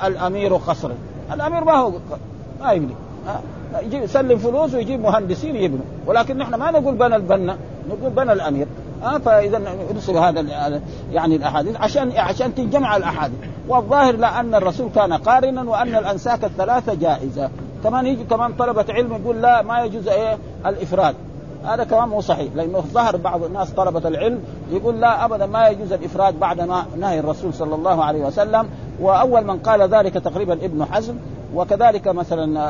[0.07, 0.95] الأمير قصرا
[1.33, 1.93] الأمير ما هو
[2.61, 2.95] ما يبني
[3.29, 3.41] آه
[3.81, 7.57] يجيب يسلم فلوس ويجيب مهندسين يبنوا ولكن نحن ما نقول بنى البنا
[7.89, 8.67] نقول بنى الأمير.
[9.03, 9.63] آه فإذا
[9.95, 10.41] نرسل هذا
[11.13, 13.39] يعني الأحاديث عشان عشان تنجمع الأحاديث.
[13.69, 17.51] والظاهر لا أن الرسول كان قارنا وأن الأنساك الثلاثة جائزة.
[17.85, 21.15] كمان يجي كمان طلبة علم يقول لا ما يجوز إيه؟ الإفراد.
[21.65, 22.53] هذا كلام مو صحيح.
[22.55, 24.41] لأنه ظهر بعض الناس طلبة العلم
[24.73, 28.69] يقول لا أبدا ما يجوز الإفراد بعد ما نهي الرسول صلى الله عليه وسلم.
[29.01, 31.15] وأول من قال ذلك تقريبا ابن حزم
[31.55, 32.61] وكذلك مثلا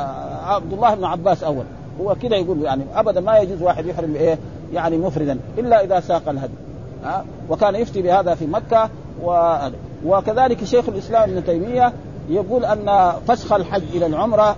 [0.46, 1.64] عبد الله بن عباس أول.
[2.00, 4.38] هو كده يقول يعني أبدا ما يجوز واحد يحرم إيه؟
[4.72, 6.54] يعني مفردا إلا إذا ساق الهدي.
[7.04, 8.88] ها وكان يفتي بهذا في مكة.
[9.22, 9.56] و...
[10.06, 11.92] وكذلك شيخ الإسلام ابن تيمية
[12.28, 14.56] يقول أن فسخ الحج إلى العمرة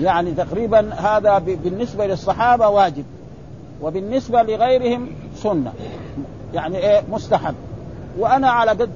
[0.00, 3.04] يعني تقريبا هذا بالنسبة للصحابة واجب.
[3.82, 5.72] وبالنسبة لغيرهم سنة.
[6.54, 7.54] يعني إيه؟ مستحب.
[8.18, 8.90] وأنا على قد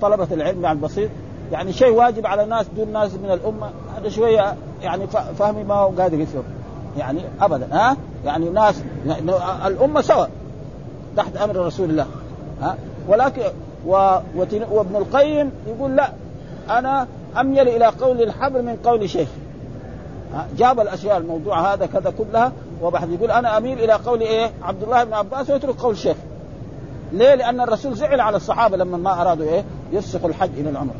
[0.00, 1.10] طلبة العلم يعني البسيط
[1.52, 5.88] يعني شيء واجب على الناس دون ناس من الأمة هذا شوية يعني فهمي ما هو
[5.88, 6.42] قادر يفهم
[6.98, 9.32] يعني ابدا ها؟ يعني ناس يعني
[9.66, 10.26] الأمة سوا
[11.16, 12.06] تحت أمر رسول الله
[12.62, 12.76] ها؟
[13.08, 13.42] ولكن
[14.70, 16.12] وابن القيم يقول لا
[16.70, 17.06] أنا
[17.40, 19.28] أميل إلى قول الحبر من قول شيخ.
[20.58, 23.08] جاب الأشياء الموضوع هذا كذا كلها وبحث.
[23.08, 26.16] يقول أنا أميل إلى قول إيه؟ عبد الله بن عباس ويترك قول شيخ.
[27.12, 30.94] ليه؟ لأن الرسول زعل على الصحابة لما ما أرادوا إيه؟ يفسخوا الحج إلى العمرة.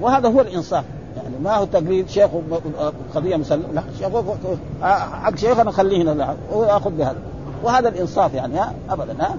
[0.00, 0.84] وهذا هو الإنصاف.
[1.16, 2.30] يعني ما هو تقليد شيخ
[3.14, 4.08] قضية مسلم لا شيخ
[4.82, 7.18] حق شيخنا خليه هنا وياخذ بهذا.
[7.62, 9.36] وهذا الإنصاف يعني ها ابدا ها.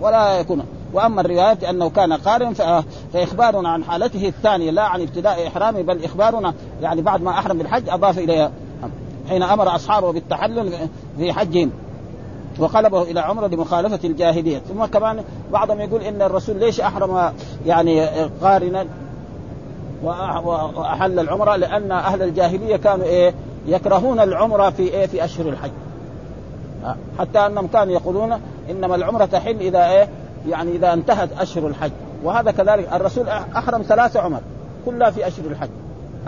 [0.00, 0.62] ولا يكون.
[0.92, 2.54] وأما الروايات أنه كان قارن
[3.12, 7.88] فإخبارنا عن حالته الثانية لا عن ابتداء إحرامه بل إخبارنا يعني بعد ما أحرم بالحج
[7.88, 8.50] أضاف إليها.
[9.28, 10.72] حين أمر أصحابه بالتحلل
[11.18, 11.70] في حجهم
[12.58, 14.58] وقلبه إلى عمرة لمخالفة الجاهلية.
[14.58, 17.32] ثم كمان بعضهم يقول إن الرسول ليش أحرم
[17.66, 18.06] يعني
[18.42, 18.86] قارنا
[20.04, 23.34] وأحل العمرة؟ لأن أهل الجاهلية كانوا إيه؟
[23.66, 25.70] يكرهون العمرة في إيه؟ في أشهر الحج.
[27.18, 30.08] حتى أنهم كانوا يقولون إنما العمرة تحل إذا إيه؟
[30.48, 31.90] يعني إذا انتهت أشهر الحج.
[32.24, 32.88] وهذا كذلك.
[32.92, 34.40] الرسول أحرم ثلاث عمر
[34.86, 35.68] كلها في أشهر الحج.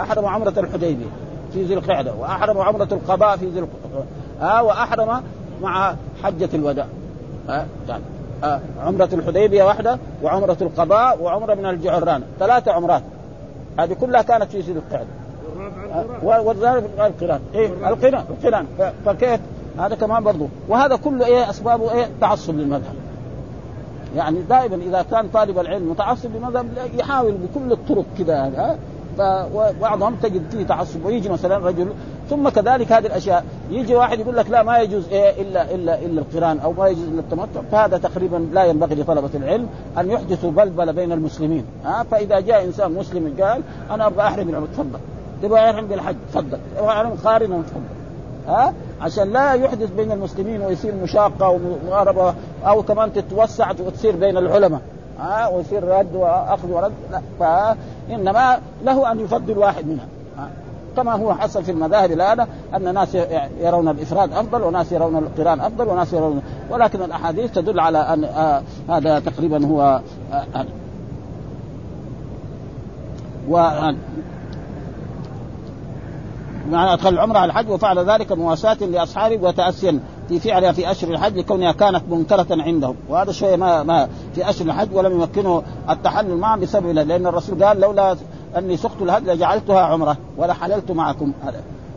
[0.01, 1.07] أحرم عمرة الحديبية.
[1.53, 4.05] في ذي القعدة وأحرم عمرة القضاء في ذي القعده
[4.43, 5.23] آه وأحرم
[5.63, 6.87] مع حجة الوداع.
[7.49, 8.03] آه يعني
[8.45, 12.23] آه عمرة الحديبية واحدة وعمرة القضاء وعمرة من الجعران.
[12.39, 13.03] ثلاثة عمرات.
[13.79, 15.09] هذه كلها كانت في ذي القعدة.
[16.23, 17.41] والرابعة القران.
[17.55, 18.67] إيه القران القران.
[19.07, 19.41] فكيف؟
[19.79, 20.49] هذا كمان برضو.
[20.69, 22.95] وهذا كله إيه أسبابه إيه تعصب للمذهب.
[24.17, 28.79] يعني دائما إذا كان طالب العلم متعصب للمذهب يحاول بكل الطرق كذا
[29.19, 31.89] فبعضهم تجد فيه تعصب ويجي مثلا رجل
[32.31, 36.21] ثم كذلك هذه الأشياء يجي واحد يقول لك لا ما يجوز إيه إلا إلا إلا
[36.21, 40.93] القرآن أو ما يجوز إلا التمتع فهذا تقريبا لا ينبغي لطلبة العلم أن يحدثوا بلبله
[40.93, 41.65] بين المسلمين.
[41.85, 44.99] ها فإذا جاء إنسان مسلم قال أنا أبغى أحرم العمر تفضل.
[45.43, 46.59] تبغى أحرم بالحج تفضل.
[46.77, 47.83] تبغى أحرم قارنا تفضل.
[48.49, 52.35] ها عشان لا يحدث بين المسلمين ويصير مشاقة ومغاربة
[52.67, 54.81] أو كمان تتوسع وتصير بين العلماء.
[55.19, 56.93] ها ويصير رد وأخذ ورد.
[57.11, 57.21] لا
[58.09, 60.07] فإنما له أن يفضل واحد منها.
[60.97, 63.15] كما هو حصل في المذاهب الآن أن ناس
[63.61, 68.63] يرون الإفراد أفضل وناس يرون القران أفضل وناس يرون ولكن الأحاديث تدل على أن آه
[68.89, 70.01] هذا تقريبا هو
[70.33, 70.67] آه
[73.49, 73.57] و
[76.71, 80.01] معنى أدخل العمرة على الحج وفعل ذلك مواساة لأصحابه وتاسيا.
[80.29, 82.97] في فعلها في اشهر الحج لكونها كانت منكرة عندهم.
[83.09, 87.81] وهذا شيء ما ما في اشهر الحج ولم يمكنه التحلل معهم بسبب لأن الرسول قال
[87.81, 88.17] لولا
[88.57, 91.33] أني سقت الهدي لجعلتها عمرة ولا حللت معكم.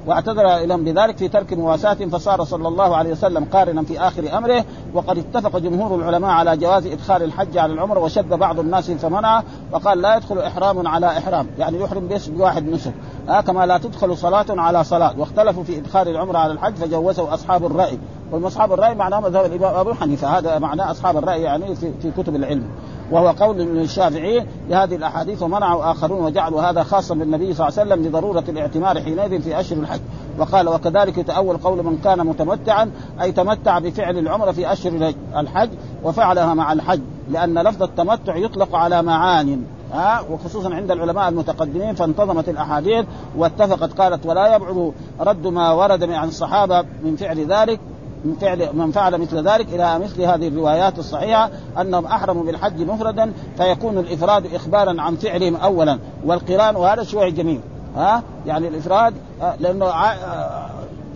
[0.08, 4.65] واعتذر لهم بذلك في ترك مواساة فصار صلى الله عليه وسلم قارنا في آخر أمره
[4.94, 10.02] وقد اتفق جمهور العلماء على جواز إدخال الحج على العمرة وشد بعض الناس فمنعه وقال
[10.02, 12.94] لا يدخل إحرام على إحرام يعني يحرم بس بواحد نسك.
[13.30, 15.20] آه كما لا تدخل صلاة على صلاة.
[15.20, 18.00] واختلفوا في إدخال العمرة على الحج فجوزه أصحاب الرأي.
[18.32, 20.38] والمصحاب الرأي معناه مذهب الإمام أبو حنيفة.
[20.38, 22.67] هذا معناه أصحاب الرأي يعني في, في كتب العلم.
[23.12, 28.08] وهو قول الشافعي لهذه الأحاديث ومنعوا آخرون وجعلوا هذا خاصا بالنبي صلى الله عليه وسلم
[28.08, 30.02] لضرورة الاعتمار حينئذ في أشهر الحج.
[30.39, 32.91] وقال وكذلك يتأول قول من كان متمتعا
[33.22, 35.70] أي تمتع بفعل العمرة في أشهر الحج
[36.04, 37.02] وفعلها مع الحج.
[37.30, 39.63] لأن لفظ التمتع يطلق على معان.
[39.94, 43.06] ها؟ وخصوصا عند العلماء المتقدمين فانتظمت الأحاديث
[43.38, 43.94] واتفقت.
[43.94, 47.80] قالت ولا يبعد رد ما ورد عن الصحابه من فعل ذلك
[48.25, 51.49] من فعل من فعل مثل ذلك إلى مثل هذه الروايات الصحيحة
[51.81, 55.99] أنهم أحرموا بالحج مفردا فيكون الإفراد اخبارا عن فعلهم اولا.
[56.25, 57.60] والقران وهذا شيء جميل.
[57.95, 59.13] ها؟ يعني الإفراد
[59.60, 59.91] لأنه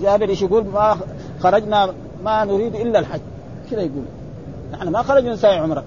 [0.01, 0.97] جابر إيش يقول؟ ما
[1.39, 3.21] خرجنا ما نريد إلا الحج.
[3.71, 4.03] كذا يقول.
[4.73, 5.83] نحن ما خرجنا نساوي عمرة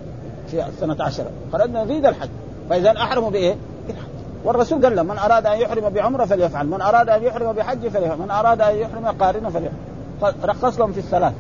[0.50, 1.30] في السنة عشرة.
[1.52, 2.28] خرجنا نريد الحج.
[2.70, 4.08] فإذا أحرموا بإيه؟ بالحج.
[4.44, 6.66] والرسول قال له من أراد أن يحرم بعمرة فليفعل.
[6.66, 8.18] من أراد أن يحرم بحج فليفعل.
[8.18, 9.78] من أراد أن يحرم قارنا فليفعل.
[10.44, 11.32] رخص لهم في الثلاث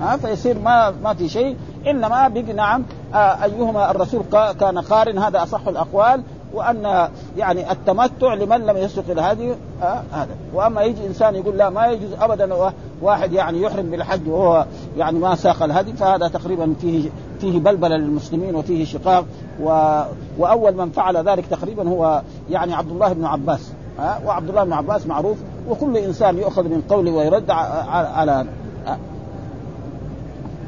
[0.00, 1.56] ها فيصير ما ما في شيء.
[1.86, 4.22] إنما بقي نعم آه أيهما الرسول
[4.60, 6.22] كان قارن هذا أصح الأقوال
[6.54, 10.34] وأن يعني التمتع لمن لم يسق إلى هذه آه هذا.
[10.54, 14.66] وأما يجي إنسان يقول لا ما يجوز ابدا واحد يعني يحرم بالحج وهو
[14.96, 19.24] يعني ما ساق الهدي فهذا تقريبا فيه فيه بلبلة للمسلمين وفيه شقاق
[19.62, 20.00] و...
[20.38, 23.72] وأول من فعل ذلك تقريبا هو يعني عبد الله بن عباس.
[23.98, 28.46] ها؟ وعبد الله بن عباس معروف وكل إنسان يؤخذ من قوله ويرد على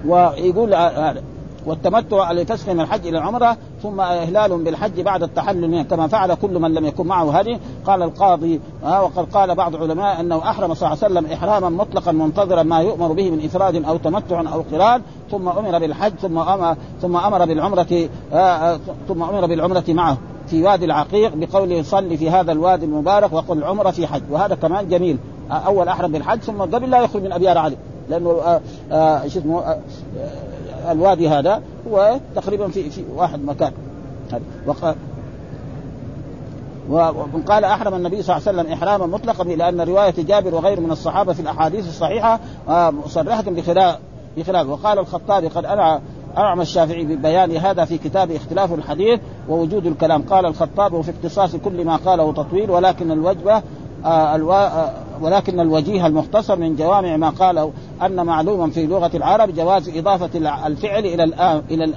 [0.07, 0.75] ويقول
[1.67, 6.59] والتمتع لفسخ من الحج إلى العمرة ثم إهلال بالحج بعد التحلل منه كما فعل كل
[6.59, 7.59] من لم يكن معه هدي.
[7.87, 12.13] قال القاضي آه وقد قال بعض العلماء أنه أحرم صلى الله عليه وسلم إحراما مطلقا
[12.13, 16.77] منتظرا ما يؤمر به من إفراد أو تمتع أو قران ثم أمر بالحج ثم أمر
[17.03, 20.17] ثم أمر بالعمرة آه ثم أمر بالعمرة معه.
[20.47, 24.23] في وادي العقيق بقوله صل في هذا الوادي المبارك وقل عمره في حج.
[24.31, 25.19] وهذا كمان جميل.
[25.51, 27.77] آه أول أحرم بالحج ثم قبل لا يخرج من ابيار علي.
[28.11, 28.61] لأنه آه
[28.93, 29.79] آه شو اسمه آه
[30.93, 33.73] الوادي هذا هو تقريبا في في واحد مكان.
[34.67, 34.97] وقال
[37.35, 41.33] وقال أحرم النبي صلى الله عليه وسلم إحراما مطلقا لأن رواية جابر وغيره من الصحابة
[41.33, 43.99] في الأحاديث الصحيحة آه، مصرحه بخلاف
[44.37, 44.69] بخلاف.
[44.69, 46.01] وقال الخطابي قد أنع
[46.39, 50.23] أنعم الشافعي ببيان هذا في كتاب اختلاف الحديث ووجود الكلام.
[50.23, 53.63] قال الخطاب وفي اختصاص كل ما قاله تطويل ولكن الوجبة
[54.05, 54.53] آه ألو...
[54.53, 54.91] آه
[55.21, 60.31] ولكن الوجيه المختصر من جوامع ما قاله أن معلوما في لغة العرب جواز إضافة
[60.67, 61.25] الفعل إلى
[61.71, 61.95] إلى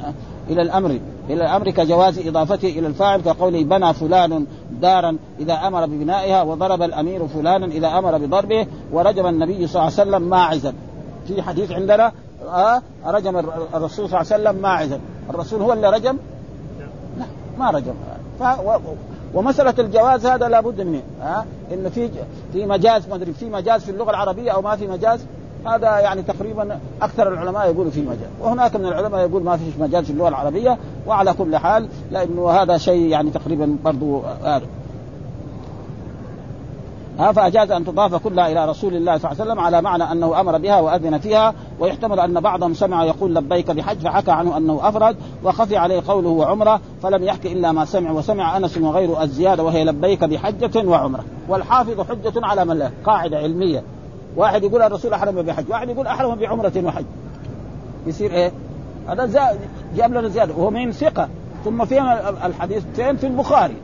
[0.50, 1.00] إلى الأمر.
[1.30, 4.45] إلى الأمر كجواز إضافته إلى الفاعل كقوله بنى فلان
[4.82, 10.10] دارا إذا أمر ببنائها وضرب الأمير فلانا إذا أمر بضربه ورجم النبي صلى الله عليه
[10.10, 10.74] وسلم ماعزا.
[11.28, 12.12] في حديث عندنا
[12.47, 13.38] آه رجم
[13.73, 16.17] الرسول صلى الله عليه وسلم ماعزا الرسول هو اللي رجم؟
[17.17, 17.25] لا
[17.60, 17.93] ما رجم.
[18.39, 18.77] ف و...
[19.34, 21.01] ومسألة الجواز هذا لابد منه.
[21.21, 22.10] ها آه إن في
[22.53, 25.25] في مجاز ما أدري في مجاز في اللغة العربية أو ما في مجاز
[25.65, 28.29] هذا يعني تقريبا أكثر العلماء يقولوا في مجاز.
[28.41, 30.77] وهناك من العلماء يقول ما فيش مجاز في اللغة العربية
[31.08, 34.62] وعلى كل حال لأنه هذا شيء يعني تقريبا برضو آه
[37.19, 40.39] ها فاجاز أن تضاف كلها إلى رسول الله صلى الله عليه وسلم على معنى أنه
[40.39, 45.17] أمر بها وأذن فيها ويحتمل أن بعضهم سمع يقول لبيك بحج فحكى عنه أنه افرد
[45.43, 50.23] وخفي عليه قوله وعمرة فلم يحكي إلا ما سمع وسمع أنس وغيره الزيادة وهي لبيك
[50.23, 51.23] بحجة وعمرة.
[51.49, 53.84] والحافظ حجة على من له قاعدة علمية.
[54.36, 57.06] واحد يقول الرسول أحرم بحج واحد يقول أحرم بعمرة وحج.
[58.08, 58.51] يصير إيه؟
[59.08, 59.56] هذا
[59.95, 61.30] جاب لنا زيادة وهو من ثقة.
[61.65, 62.04] ثم فين
[62.45, 63.75] الحديث في البخاري.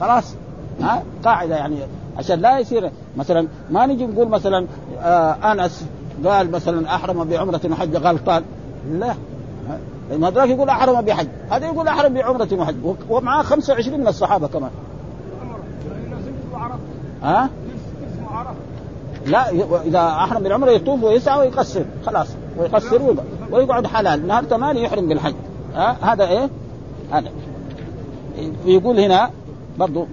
[0.00, 0.36] خلاص.
[0.80, 1.76] ها؟ قاعدة يعني
[2.18, 4.66] عشان لا يصير مثلا ما نجي نقول مثلا
[5.00, 5.86] آه أنس
[6.24, 8.42] قال مثلا أحرم بعمرة وحج غلطان
[8.92, 9.14] لا.
[10.18, 11.26] ما ذاك يقول أحرم بحج.
[11.50, 12.74] هذا يقول أحرم بعمرة وحج.
[13.10, 14.70] ومعاه 25 من الصحابة كمان.
[17.22, 17.48] ها؟
[19.26, 19.50] لا
[19.84, 21.84] إذا أحرم بالعمرة يطوف ويسعى ويقصر.
[22.06, 23.00] خلاص ويقصر
[23.50, 24.26] ويقعد حلال.
[24.26, 25.34] نهار ثمانية يحرم بالحج.
[25.74, 26.48] ها؟ هذا إيه؟
[27.12, 27.30] هذا.
[28.66, 29.30] يقول هنا
[29.78, 30.06] برضو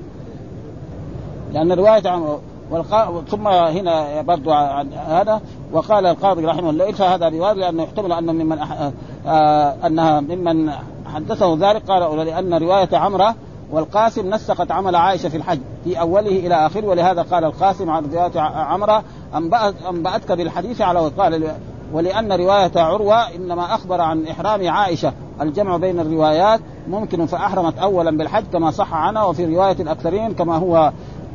[1.54, 2.38] لأن روايه عن
[2.72, 3.24] والقا...
[3.28, 5.42] ثم هنا برضو عن هذا
[5.74, 8.92] وقال القاضي رحمه الله ليس هذا رواية لأنه يحتمل انه ممن أح...
[9.28, 10.72] آه أنها ممن
[11.14, 13.36] حدثه ذلك قال لأن رواية عمرة
[13.72, 18.40] والقاسم نسقت عمل عائشة في الحج في أوله إلى آخره ولهذا قال القاسم عن رواية
[18.40, 19.04] عمرة
[19.36, 21.52] انبأت انبأتك بالحديث على قال
[21.94, 28.44] ولأن رواية عروة إنما أخبر عن إحرام عائشة الجمع بين الروايات ممكن فأحرمت اولا بالحج
[28.54, 30.92] كما صح عنها وفي رواية الأكثرين كما هو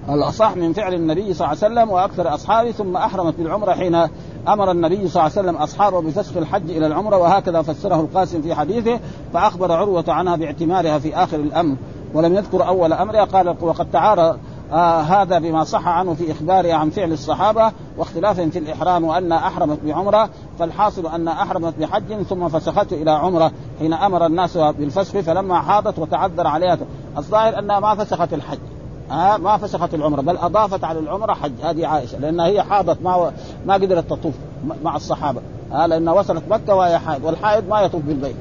[0.09, 3.95] الأصح من فعل النبي صلى الله عليه وسلم وأكثر أصحابه ثم أحرمت بالعمرة حين
[4.49, 8.55] أمر النبي صلى الله عليه وسلم أصحابه بفسخ الحج إلى العمرة وهكذا فسره القاسم في
[8.55, 9.01] حديثه
[9.33, 11.77] فأخبر عروة عنها باعتمارها في آخر الأمر
[12.15, 14.39] ولم يذكر أول أمرها قال وقد تعارى
[14.73, 19.79] آه هذا بما صح عنه في اخباره عن فعل الصحابة واختلافهم في الإحرام وان أحرمت
[19.85, 25.99] بعمرة فالحاصل أن أحرمت بحج ثم فسخته إلى عمرة حين أمر الناس بالفسخ فلما حاضت
[25.99, 26.79] وتعذر عليها
[27.17, 28.59] الظاهر انها ما فسخت الحج.
[29.11, 31.53] ها ما فسخت العمرة بل أضافت على العمرة حج.
[31.63, 33.33] هذه عائشة لأنها هي حاضت ما
[33.67, 34.35] ما قدرت تطوف
[34.85, 35.41] مع الصحابة.
[35.73, 38.37] ها لأنها وصلت مكة وهي حائض والحائض ما يطوف بالبيت.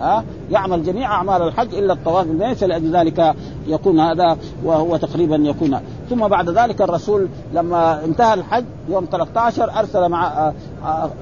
[0.00, 3.34] ها يعمل جميع أعمال الحج إلا الطواف بالبيت فلذلك
[3.66, 5.80] يكون هذا وهو تقريبا يكون.
[6.10, 10.52] ثم بعد ذلك الرسول لما انتهى الحج يوم 13 أرسل مع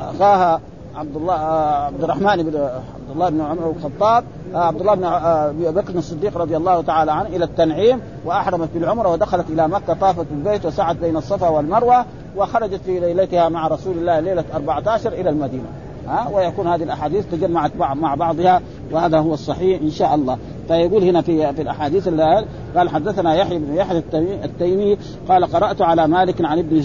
[0.00, 0.60] أخاها
[0.96, 4.24] عبد الله عبد الرحمن بن عبد الله بن عمر الخطاب
[4.54, 9.50] عبد الله بن أبي بكر الصديق رضي الله تعالى عنه إلى التنعيم وأحرمت بالعمرة ودخلت
[9.50, 12.04] إلى مكة طافت بالبيت وسعت بين الصفا والمروة
[12.36, 15.68] وخرجت في ليلتها مع رسول الله ليلة 14 إلى المدينة.
[16.08, 20.38] ها ويكون هذه الأحاديث تجمعت مع بعضها وهذا هو الصحيح إن شاء الله.
[20.68, 22.08] فيقول هنا في في الأحاديث
[22.76, 24.02] قال حدثنا يحيى بن يحيى
[24.44, 24.98] التيمي
[25.28, 26.82] قال قرأت على مالك عن ابن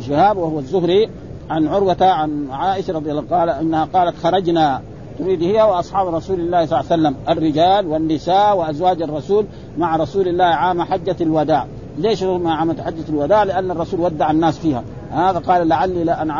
[0.00, 1.08] شهاب وهو الزهري
[1.50, 4.82] عن عروة عن عائشة رضي الله قال إنها قالت خرجنا
[5.18, 9.46] تريد هي وأصحاب رسول الله صلى الله عليه وسلم الرجال والنساء وأزواج الرسول
[9.78, 11.66] مع رسول الله عام حجة الوداع.
[11.98, 14.82] ليش مع عام حجة الوداع؟ لأن الرسول ودع الناس فيها.
[15.12, 16.30] هذا قال لعلي لأن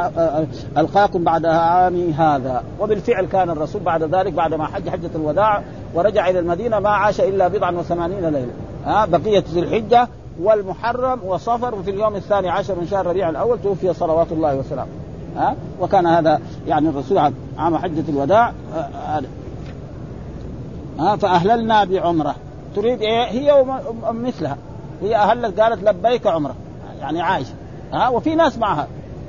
[0.78, 2.62] ألقاكم بعد عامي هذا.
[2.80, 5.62] وبالفعل كان الرسول بعد ذلك بعد ما حج حجة الوداع
[5.94, 8.52] ورجع إلى المدينة ما عاش إلا بضعا وثمانين ليلة.
[8.84, 10.08] ها بقية ذي الحجة
[10.42, 14.90] والمحرم وصفر وفي اليوم الثاني عشر من شهر ربيع الأول توفي صلوات الله وسلامه.
[15.36, 17.18] ها؟ وكان هذا يعني الرسول
[17.58, 18.52] عام حجة الوداع
[19.06, 19.28] هذا
[20.98, 22.34] ها؟ فأهللنا بعمرة.
[22.76, 23.64] تريد إيه؟ هي
[24.08, 24.56] ومثلها
[25.02, 26.54] هي أهلت قالت لبيك عمرة.
[27.00, 27.54] يعني عائشه
[27.92, 28.86] ها؟ وفي ناس معها.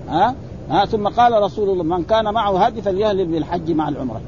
[0.09, 0.35] ها؟
[0.69, 4.21] ها؟ ثم قال رسول الله من كان معه هدي فليهلل بالحج مع العمرة.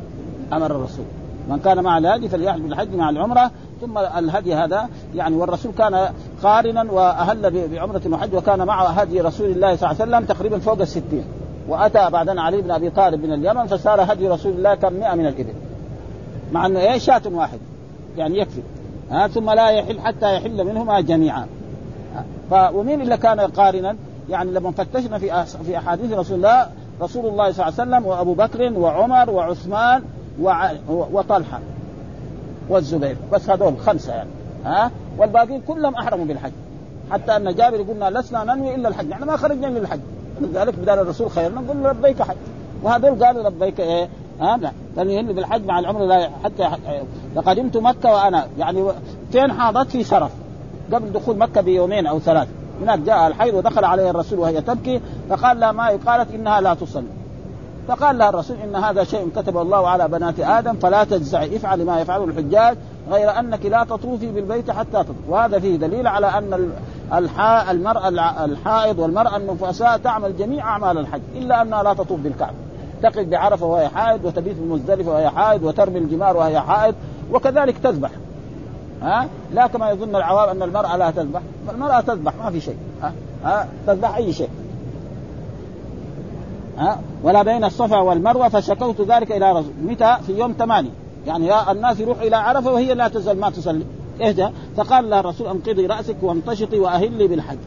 [0.53, 1.05] أمر الرسول.
[1.47, 3.51] من كان مع الهدي فليحج بالحج مع العمرة.
[3.81, 6.09] ثم الهدي هذا يعني والرسول كان
[6.43, 10.81] قارنا وأهل بعمرة وحج وكان معه هدي رسول الله صلى الله عليه وسلم تقريبا فوق
[10.81, 11.23] الستين.
[11.67, 15.25] وأتى بعدين علي بن أبي طالب من اليمن فصار هدي رسول الله كم؟ 100 من
[15.25, 15.53] الإبل.
[16.51, 17.59] مع إنه إيه شاة واحد.
[18.17, 18.61] يعني يكفي.
[19.11, 21.47] ها ثم لا يحل حتى يحل منهما جميعا.
[22.49, 23.95] ف ومين اللي كان قارنا؟
[24.29, 26.67] يعني لما فتشنا في في أحاديث رسول الله
[27.01, 30.03] رسول الله صلى الله عليه وسلم وأبو بكر وعمر وعثمان
[30.89, 31.59] وطلحة
[32.69, 33.17] والزبير.
[33.31, 34.29] بس هذول خمسة يعني.
[34.65, 36.51] ها؟ والباقيين كلهم أحرموا بالحج.
[37.11, 39.07] حتى أن جابر قلنا لسنا ننوي إلا الحج.
[39.07, 39.99] نحن ما خرجنا للحج
[40.41, 41.61] لذلك بدال الرسول خيرنا.
[41.61, 42.35] نقول لبيك حج.
[42.83, 44.09] وهذول قالوا لبيك إيه؟
[44.41, 44.71] ها؟ لا.
[44.95, 46.69] فليهل بالحج مع العمره لا حتى
[47.35, 48.47] لقدمت مكة وأنا.
[48.57, 48.83] يعني
[49.31, 50.31] فين حاضت في سرف
[50.93, 52.47] قبل دخول مكة بيومين أو ثلاث.
[52.81, 55.01] هناك جاء الحيض ودخل عليه الرسول وهي تبكي.
[55.29, 57.18] فقال لها ما قالت إنها لا تصلي.
[57.89, 62.01] فقال لها الرسول إن هذا شيء كتبه الله على بنات آدم فلا تجزعي افعلي ما
[62.01, 62.77] يفعله الحجاج
[63.11, 66.71] غير أنك لا تطوفي بالبيت حتى تطوف وهذا فيه دليل على أن
[67.69, 68.09] المرأة
[68.45, 72.55] الحائض والمرأة النفساء تعمل جميع أعمال الحج إلا أنها لا تطوف بالكعبة.
[73.03, 76.95] تقف بعرفة وهي حائض وتبيت بمزدلفه وهي حائض وترمي الجمار وهي حائض
[77.31, 78.11] وكذلك تذبح.
[79.01, 81.41] ها؟ لا كما يظن العوام أن المرأة لا تذبح.
[81.69, 82.77] المراه تذبح ما في شيء.
[83.01, 83.13] ها,
[83.43, 84.49] ها؟ تذبح أي شيء.
[86.79, 90.89] ها؟ ولا بين الصفا والمروة فشكوت ذلك إلى رسول متى؟ في يوم ثمانية.
[91.27, 93.85] يعني يا الناس يروح إلى عرفة وهي لا تزال ما تصلي
[94.21, 94.47] إهدى.
[94.77, 97.57] فقال لها الرسول انقضي رأسك وامتشطي وأهلي بالحج.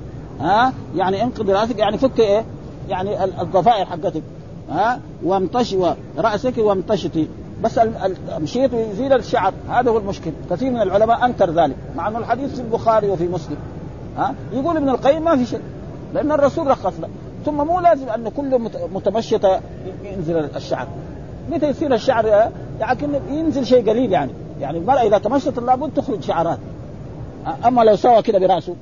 [0.40, 2.44] ها؟ يعني انقضي رأسك يعني فك إيه؟
[2.88, 4.22] يعني الضفائر حقتك.
[4.70, 5.78] ها؟ وامتشي
[6.18, 7.26] راسك وامتشطي.
[7.62, 7.78] بس
[8.36, 9.54] المشيط يزيل الشعر.
[9.68, 10.32] هذا هو المشكل.
[10.50, 13.56] كثير من العلماء أنكر ذلك مع انه الحديث في البخاري وفي مسلم.
[14.16, 15.60] ها؟ يقول ابن القيم ما في شيء
[16.14, 17.08] لأن الرسول رخص له.
[17.44, 18.60] ثم مو لازم انه كل
[18.94, 19.60] متمشطه
[20.04, 20.86] ينزل الشعر.
[21.50, 22.26] متى يصير الشعر
[22.80, 24.32] يعني ينزل شيء قليل يعني.
[24.60, 26.58] يعني المرأة إذا تمشطت لابد تخرج شعرات
[27.64, 28.74] أما لو سوى كده برأسه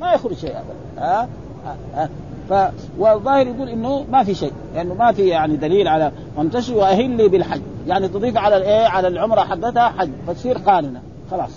[0.00, 0.98] ما يخرج شيء أبدا.
[0.98, 2.08] ها؟
[2.50, 6.74] ف والظاهر يقول إنه ما في شيء لأنه يعني ما في يعني دليل على وامتشي
[6.74, 7.60] واهلي بالحج.
[7.86, 11.00] يعني تضيف على الايه على العمرة حقتها حج فتصير قاننه
[11.30, 11.50] خلاص.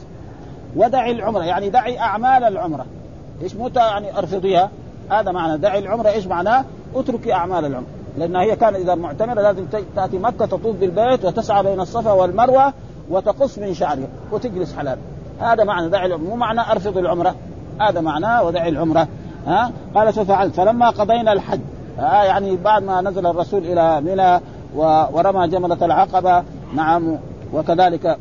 [0.75, 2.85] ودعي العمرة يعني دعي أعمال العمرة.
[3.41, 4.69] إيش مو يعني أرفضيها؟
[5.11, 5.57] هذا معنى.
[5.57, 7.87] دعي العمره إيش معناه؟ اتركي أعمال العمره
[8.17, 12.73] لأن هي كان إذا معتمره لازم تأتي مكة تطوف بالبيت وتسعى بين الصفا والمروة
[13.09, 14.97] وتقص من شعرها وتجلس حلال.
[15.39, 17.35] هذا معنى دعي العمره مو معنى أرفض العمرة.
[17.81, 19.07] هذا معناه ودعي العمرة.
[19.47, 21.59] ها؟ قال ففعلت فلما قضينا الحج
[21.97, 24.39] ها؟ يعني بعد ما نزل الرسول إلى منى
[25.13, 26.43] ورمى جمرة العقبة
[26.75, 27.17] نعم
[27.53, 28.17] وكذلك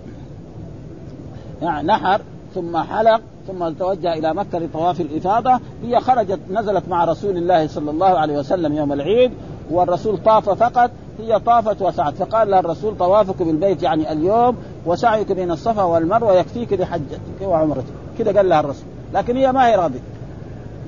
[1.62, 2.20] يعني نحر
[2.54, 7.90] ثم حلق ثم توجه إلى مكة لطواف الإفاضة هي خرجت نزلت مع رسول الله صلى
[7.90, 9.32] الله عليه وسلم يوم العيد
[9.70, 15.50] والرسول طاف فقط هي طافت وسعت فقال لها الرسول طوافك بالبيت يعني اليوم وسعيك بين
[15.50, 17.92] الصفا والمروة يكفيك لحجتك وعمرتك.
[18.18, 18.86] كذا قال لها الرسول.
[19.14, 20.00] لكن هي ما هي راضية.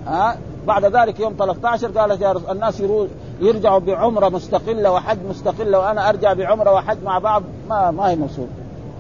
[0.07, 0.37] ها؟
[0.67, 2.83] بعد ذلك يوم 13 قالت يا رسول الناس
[3.41, 8.17] يرجعوا بعمرة مستقلة وحج مستقلة وأنا أرجع بعمرة وحج مع بعض ما ما هي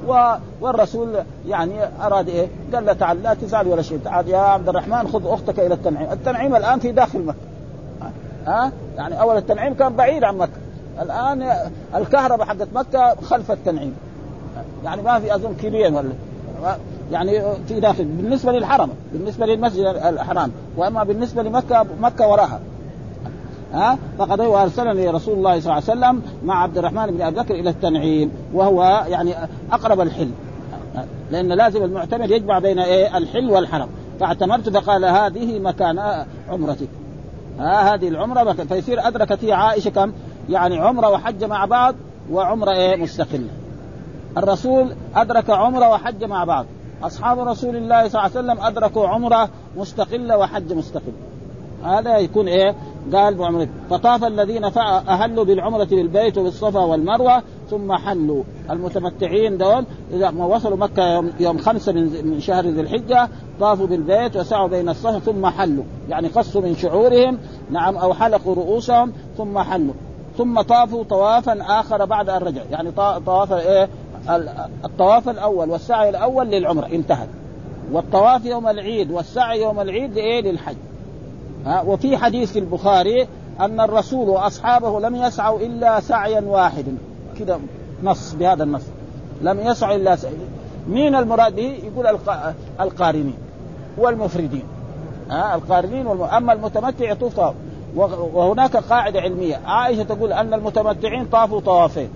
[0.06, 1.16] موصول والرسول
[1.48, 5.26] يعني أراد إيه؟ قال له تعال لا تزعل ولا شيء تعال يا عبد الرحمن خذ
[5.26, 7.36] أختك إلى التنعيم، التنعيم الآن في داخل مكة.
[8.46, 10.52] ها؟ يعني أول التنعيم كان بعيد عن مكة،
[11.02, 11.56] الآن
[11.94, 13.94] الكهرباء حقت مكة خلف التنعيم.
[14.84, 16.08] يعني ما في أظن كيلوين ولا
[17.12, 22.60] يعني في داخل بالنسبة للحرم بالنسبة للمسجد الحرام وأما بالنسبة لمكة مكة وراها
[23.72, 27.54] ها؟ فقد وارسلني رسول الله صلى الله عليه وسلم مع عبد الرحمن بن أبي بكر
[27.54, 29.34] إلى التنعيم وهو يعني
[29.72, 30.30] أقرب الحل.
[31.30, 33.88] لأن لازم المعتمر يجمع بين إيه؟ الحل والحرم.
[34.20, 36.88] فاعتمرت فقال هذه مكان عمرتك.
[37.58, 40.12] ها؟ هذه العمرة مكان فيصير أدركت هي عائشة كم؟
[40.50, 41.94] يعني عمرة وحج مع بعض
[42.30, 43.48] وعمرة إيه؟ مستقلة.
[44.36, 46.66] الرسول أدرك عمرة وحج مع بعض.
[47.02, 51.12] أصحاب رسول الله صلى الله عليه وسلم أدركوا عمرة مستقلة وحج مستقل.
[51.84, 52.74] هذا يكون إيه؟
[53.14, 58.42] قال بعمرة فطاف الذين أهلوا بالعمرة بالبيت وبالصفا والمروة ثم حلوا.
[58.70, 63.28] المتمتعين دول إذا ما وصلوا مكة يوم, خمسة من شهر ذي الحجة
[63.60, 65.84] طافوا بالبيت وسعوا بين الصفا ثم حلوا.
[66.08, 67.38] يعني قصوا من شعورهم
[67.70, 69.94] نعم أو حلقوا رؤوسهم ثم حلوا.
[70.38, 72.90] ثم طافوا طوافا آخر بعد ان رجع يعني
[73.26, 73.88] طواف إيه؟
[74.84, 77.28] الطواف الأول والسعي الأول للعمرة انتهت.
[77.92, 80.76] والطواف يوم العيد والسعي يوم العيد لإيه؟ للحج.
[81.66, 83.28] ها وفي حديث في البخاري
[83.60, 86.96] أن الرسول وأصحابه لم يسعوا إلا سعيا واحدا.
[87.38, 87.60] كذا
[88.02, 88.82] نص بهذا النص.
[89.42, 90.32] لم يسعوا إلا سعي
[90.88, 92.18] مين المراد به؟ يقول
[92.80, 93.34] القارنين
[93.98, 94.64] والمفردين.
[95.30, 96.22] ها القارنين والم...
[96.22, 97.54] أما المتمتع يطوف طواف
[98.34, 99.60] وهناك قاعدة علمية.
[99.66, 102.10] عائشة تقول أن المتمتعين طافوا طوافين.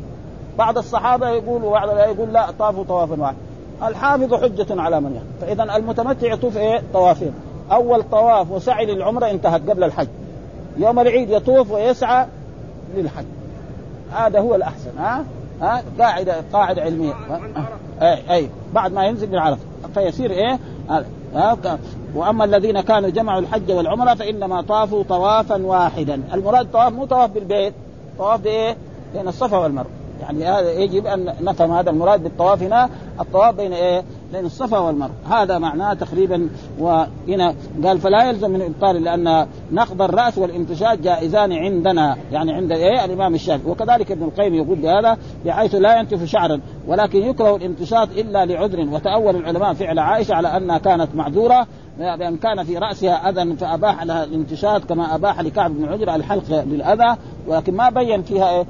[0.59, 3.37] بعض الصحابة يقول وبعض يقول لا طافوا طوافا واحد
[3.83, 7.33] الحافظ حجة على من يحفظ فإذا المتمتع يطوف إيه؟ طوافين.
[7.73, 10.09] أول طواف وسعي للعمرة انتهت قبل الحج.
[10.77, 12.27] يوم العيد يطوف ويسعى
[12.97, 13.25] للحج.
[14.13, 15.25] هذا هو الأحسن ها؟
[15.61, 17.15] ها؟ قاعدة قاعدة علمية.
[18.03, 18.49] أي أي.
[18.73, 19.63] بعد ما ينزل من عرفة.
[19.95, 20.59] فيصير إيه؟
[21.35, 21.57] ها؟
[22.15, 26.23] وأما الذين كانوا جمعوا الحج والعمرة فإنما طافوا طوافا واحدا.
[26.35, 27.75] المراد طواف مو طواف بالبيت
[28.19, 28.77] طواف بإيه؟
[29.15, 29.91] بين الصفا والمروة.
[30.21, 32.89] يعني هذا يجب أن نفهم هذا المراد بالطواف هنا.
[33.21, 34.03] الطواف بين إيه؟
[34.33, 35.15] بين الصفا والمروة.
[35.31, 36.49] هذا معناه تقريبا
[36.79, 37.55] وهنا
[37.85, 42.17] قال فلا يلزم من إبطال لأن نقض الرأس والامتشاج جائزان عندنا.
[42.33, 43.71] يعني عند إيه؟ الإمام الشافعي.
[43.71, 48.81] وكذلك ابن القيم يقول بهذا بحيث لا ينتف شعرا ولكن يكره الامتشاط إلا لعذر.
[48.93, 51.67] وتأول العلماء فعل عائشة على أنها كانت معذورة
[51.99, 57.17] بأن كان في رأسها أذى فأباح لها الانتشاط كما أباح لكعب بن عجره الحلق للاذى
[57.49, 58.67] ولكن ما بين فيها إيه؟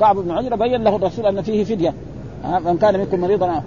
[0.00, 1.94] كعب بن عجره بين له الرسول أن فيه فدية.
[2.44, 3.62] من كان منكم مريضا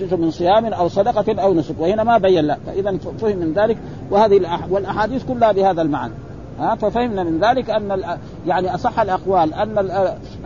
[0.00, 2.58] جزء من صيام أو صدقة أو نسك وهنا ما بين لا.
[2.66, 3.78] فاذا فهم من ذلك
[4.10, 6.12] وهذه والأحاديث كلها بهذا المعنى.
[6.60, 8.02] ها ففهمنا من ذلك أن
[8.46, 9.78] يعني أصح الأقوال أن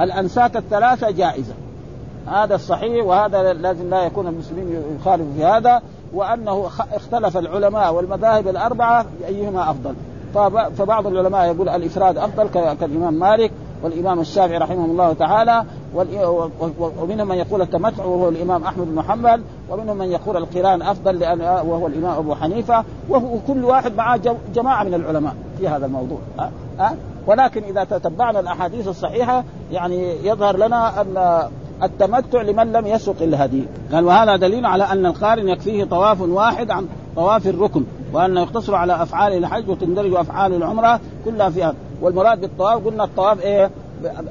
[0.00, 1.54] الأنساك الثلاثة جائزة.
[2.26, 5.82] هذا الصحيح وهذا لازم لا يكون المسلمين يخالفوا في هذا
[6.14, 9.94] وأنه اختلف العلماء والمذاهب الأربعة ايهما أفضل.
[10.76, 12.48] فبعض العلماء يقول الإفراد أفضل
[12.80, 15.64] كالإمام مالك والإمام الشافعي رحمه الله تعالى
[15.94, 21.40] ومنهم من يقول التمتع وهو الإمام أحمد بن حنبل ومنهم من يقول القران أفضل لأن
[21.40, 24.20] وهو الإمام أبو حنيفة وكل واحد معه
[24.54, 26.18] جماعة من العلماء في هذا الموضوع؟
[26.80, 26.92] أه؟
[27.26, 31.42] ولكن إذا تتبعنا الأحاديث الصحيحة يعني يظهر لنا أن
[31.82, 36.86] التمتع لمن لم يسق الهدي قال وهذا دليل على أن القارن يكفيه طواف واحد عن
[37.16, 43.04] طواف الركن وأنه يقتصر على أفعال الحج وتندرج أفعال العمرة كلها فيها والمراد بالطواف قلنا
[43.04, 43.70] الطواف إيه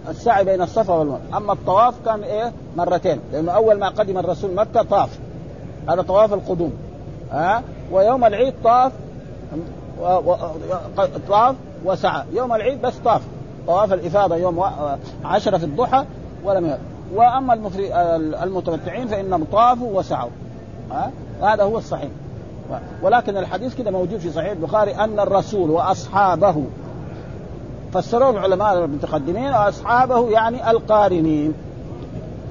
[0.09, 1.19] السعي بين الصفا والمروة.
[1.37, 3.19] أما الطواف كان إيه؟ مرتين.
[3.31, 5.19] لأنه أول ما قدم الرسول مكة طاف.
[5.89, 6.73] هذا طواف القدوم.
[7.31, 8.91] ها؟ أه؟ ويوم العيد طاف.
[10.01, 10.05] و...
[10.05, 10.35] و...
[11.29, 11.55] طاف
[11.85, 12.23] وسعى.
[12.33, 13.21] يوم العيد بس طاف.
[13.67, 14.63] طواف الإفاضة يوم
[15.25, 16.05] عشرة في الضحى
[16.43, 16.79] ولم يهد.
[17.15, 17.95] وأما المفري...
[18.43, 20.29] المتمتعين فإنهم طافوا وسعوا.
[20.91, 21.11] ها؟
[21.41, 22.09] أه؟ هذا هو الصحيح.
[23.03, 26.63] ولكن الحديث كده موجود في صحيح البخاري أن الرسول وأصحابه
[27.93, 31.53] فسروه العلماء المتقدمين وأصحابه يعني القارنين.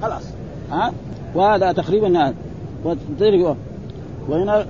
[0.01, 0.23] خلاص.
[0.71, 0.93] ها؟
[1.35, 2.33] وهذا تقريبا
[4.29, 4.65] وهنا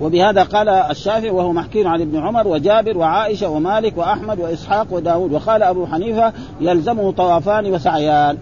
[0.00, 5.32] وبهذا قال الشافعي وهو محكي عن ابن عمر وجابر وعائشة ومالك وأحمد وإسحاق وداود.
[5.32, 8.38] وقال أبو حنيفة يلزمه طوافان وسعيان.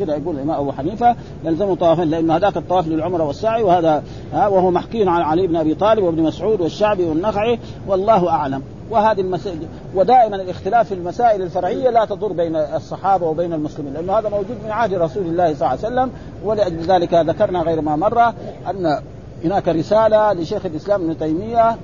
[0.00, 5.02] كده يقول الإمام أبو حنيفة يلزمه طوافين لأنه هذاك الطواف للعمره والسعي وهذا وهو محكي
[5.02, 7.58] عن علي بن أبي طالب وابن مسعود والشعبي والنخعي.
[7.86, 8.62] والله أعلم.
[8.90, 9.58] وهذه المسائل
[9.94, 14.70] ودائما الاختلاف في المسائل الفرعية لا تضر بين الصحابة وبين المسلمين لأنه هذا موجود من
[14.70, 16.10] عهد رسول الله صلى الله عليه وسلم
[16.44, 18.34] ولأجل ذلك ذكرنا غير ما مرة
[18.70, 19.00] أن
[19.44, 21.76] هناك رسالة لشيخ الإسلام ابن تيمية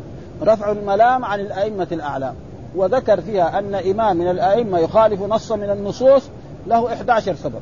[0.43, 2.35] رفع الملام عن الأئمة الاعلام
[2.77, 6.23] وذكر فيها أن إمام من الأئمة يخالف نصا من النصوص
[6.67, 7.61] له 11 سبب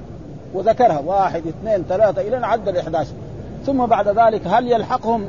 [0.55, 3.11] وذكرها واحد اثنين ثلاثة إلى أن عد ال 11
[3.66, 5.24] ثم بعد ذلك هل يلحقهم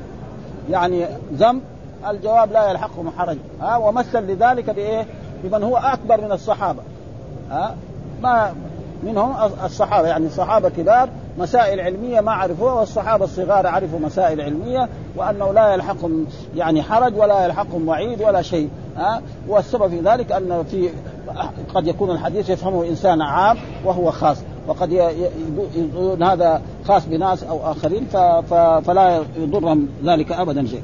[0.69, 1.61] يعني ذنب؟
[2.09, 5.05] الجواب لا يلحقهم حرج ها ومثل لذلك بإيه؟
[5.43, 6.81] بمن هو أكبر من الصحابة.
[7.51, 7.75] ها
[8.21, 8.53] ما
[9.03, 9.33] منهم
[9.65, 15.73] الصحابة يعني الصحابه كبار مسائل علمية ما عرفوها والصحابة الصغار عرفوا مسائل علمية وأنه لا
[15.73, 16.25] يلحقهم
[16.55, 18.69] يعني حرج ولا يلحقهم وعيد ولا شيء.
[18.97, 20.89] ها والسبب في ذلك أن في
[21.75, 24.37] قد يكون الحديث يفهمه إنسان عام وهو خاص
[24.67, 24.91] وقد
[25.75, 28.05] يكون هذا خاص بناس أو آخرين
[28.85, 30.83] فلا يضرهم ذلك ابدا شيء.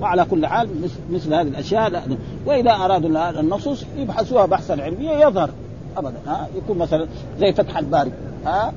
[0.00, 0.68] وعلى كل حال
[1.10, 2.02] مثل هذه الأشياء لا
[2.46, 5.50] وإذا أرادوا النصوص يبحثوها بحثا علميا يظهر.
[5.96, 7.06] ابدا ها يكون مثلا
[7.38, 8.12] زي فتح الباري
[8.46, 8.72] ها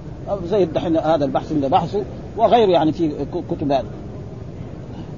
[0.45, 2.03] زي الدحين هذا البحث اللي بحثه
[2.37, 3.11] وغيره يعني في
[3.51, 3.85] كتب هذه.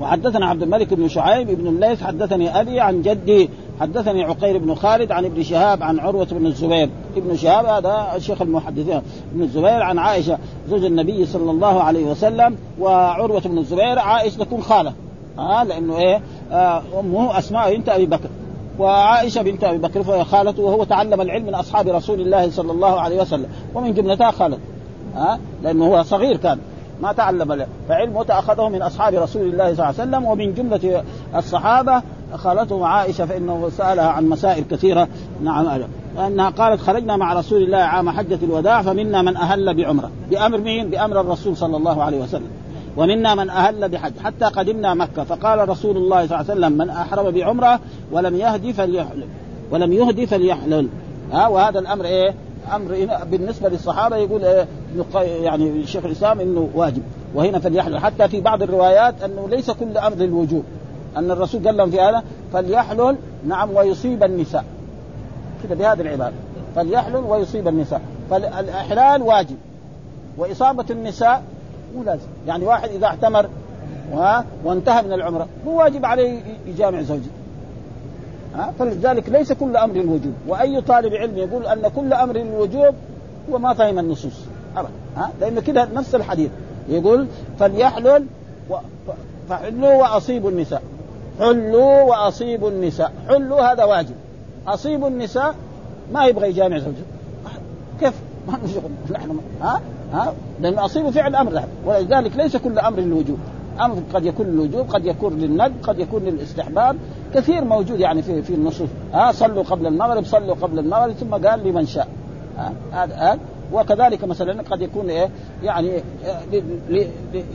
[0.02, 3.50] وحدثنا عبد الملك بن شعيب بن الليث حدثني أبي عن جدي
[3.80, 6.90] حدثني عقير بن خالد عن ابن شهاب عن عروة بن الزبير.
[7.18, 9.02] ابن شهاب هذا الشيخ المحدثين
[9.34, 10.38] ابن الزبير عن عائشة
[10.70, 14.94] زوج النبي صلى الله عليه وسلم وعروة بن الزبير عائشة تكون خالة.
[15.38, 16.22] ها آه لأنه إيه
[17.00, 18.30] امه أسماء بنت أبي بكر.
[18.80, 23.02] وعائشة بنت أبي بكر فهي خالته وهو تعلم العلم من أصحاب رسول الله صلى الله
[23.02, 23.48] عليه وسلم.
[23.76, 24.62] ومن جملتها خالته.
[25.16, 26.60] ها آه لأنه هو صغير كان
[27.02, 31.04] ما تعلم فعلمه تأخذه من أصحاب رسول الله صلى الله عليه وسلم ومن جملة
[31.36, 32.02] الصحابة
[32.36, 35.08] خالته عائشة فإنه سألها عن مسائل كثيرة.
[35.44, 35.82] نعم
[36.28, 40.12] انها قالت خرجنا مع رسول الله عام حجة الوداع فمنا من أهل بعمرة.
[40.30, 42.48] بأمر مين؟ بأمر الرسول صلى الله عليه وسلم.
[42.98, 44.14] ومنا من أهل بحج.
[44.24, 45.24] حتى قدمنا مكة.
[45.24, 47.80] فقال رسول الله صلى الله عليه وسلم من أحرم بعمرة
[48.12, 49.28] ولم يهدي فليحلل.
[49.72, 50.88] ولم يهدي فليحلل.
[51.32, 52.34] ها وهذا الأمر إيه؟
[52.76, 54.68] أمر بالنسبة للصحابة يقول إيه؟
[55.16, 57.02] يعني الشيخ الإسلام إنه واجب.
[57.36, 58.00] وهنا فليحلل.
[58.00, 60.64] حتى في بعض الروايات أنه ليس كل أمر للوجوب
[61.18, 62.24] أن الرسول قال لهم في هذا
[62.54, 63.16] فليحلل.
[63.48, 64.66] نعم ويصيب النساء.
[65.64, 66.34] كده بهذه العبارة.
[66.76, 68.02] فليحلل ويصيب النساء.
[68.30, 69.58] فالإحلال واجب.
[70.38, 71.44] وإصابة النساء
[71.96, 73.50] مو لازم يعني واحد إذا اعتمر
[74.64, 77.32] وانتهى من العمره مو واجب عليه يجامع زوجته
[78.56, 82.96] ها؟ فلذلك ليس كل أمر الوجوب وأي طالب علم يقول أن كل أمر الوجوب
[83.52, 84.40] هو ما فهم النصوص.
[84.78, 84.92] ابدا.
[85.18, 86.52] ها؟ لأنه كده نفس الحديث.
[86.90, 87.28] يقول
[87.60, 88.26] فليحلل
[88.70, 88.76] و...
[89.50, 90.82] فحلوا وأصيبوا النساء.
[91.40, 93.12] حلوا وأصيبوا النساء.
[93.28, 94.16] حلوا هذا واجب.
[94.68, 95.56] أصيبوا النساء
[96.14, 97.04] ما يبغى يجامع زوجته
[98.00, 98.14] كيف؟
[98.48, 98.60] ما
[99.12, 99.82] نحن ها؟
[100.14, 103.38] ها؟ لأن اصيبوا فعل أمر ولذلك ليس كل أمر للوجوب.
[103.82, 106.96] أمر قد يكون للوجوب قد يكون للند قد يكون للاستحباب.
[107.34, 108.90] كثير موجود يعني في في النصوص.
[109.14, 112.08] ها؟ صلوا قبل المغرب صلوا قبل المغرب ثم قال لمن شاء.
[112.92, 113.38] هذا ها
[113.74, 115.30] وكذلك مثلا قد يكون إيه؟
[115.64, 115.92] يعني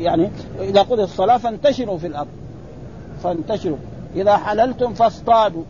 [0.00, 0.30] يعني
[0.60, 2.28] إذا قضي الصلاة فانتشروا في الأرض.
[3.22, 3.76] فانتشروا.
[4.16, 5.62] إذا حللتم فاصطادوا.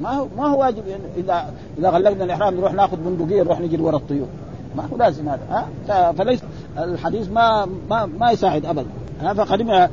[0.00, 0.82] ما هو ما هو واجب
[1.16, 4.26] اذا إذا غلقنا الإحرام نروح ناخذ بندقية نروح نجري ورا الطيور.
[4.76, 6.40] ما هو لازم هذا ها؟ فليس
[6.78, 8.90] الحديث ما ما ما يساعد ابدا
[9.22, 9.88] فقدم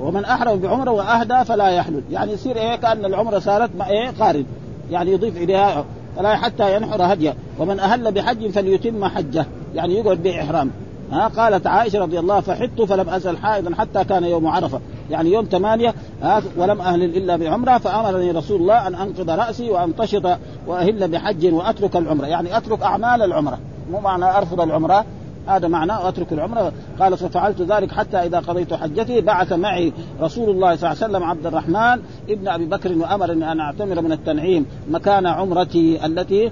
[0.00, 2.02] ومن أحرم بعمرة وأهدى فلا يحلل.
[2.10, 4.44] يعني يصير إيه؟ كأن العمرة صارت إيه؟ قارن
[4.90, 5.84] يعني يضيف إليها
[6.16, 9.46] فلا حتى ينحر هديه ومن أهل بحج فليتم حجه.
[9.74, 10.70] يعني يقعد بإحرام.
[11.12, 14.80] ها؟ قالت عائشة رضي الله فحدت فلم أزل حائضا حتى كان يوم عرفة.
[15.10, 20.38] يعني يوم ثمانية ها؟ ولم أهلل إلا بعمرة فأمرني رسول الله أن أنقض رأسي وأنتشط
[20.66, 22.26] وأهل بحج وأترك العمرة.
[22.26, 23.58] يعني أترك أعمال العمرة
[23.90, 25.04] مو معنى أرفض العمرة.
[25.46, 26.72] هذا معناه أترك العمرة.
[27.00, 31.24] قال ففعلت ذلك حتى إذا قضيت حجتي بعث معي رسول الله صلى الله عليه وسلم
[31.24, 36.50] عبد الرحمن ابن أبي بكر وأمرني أن أعتمر من التنعيم مكان عمرتي التي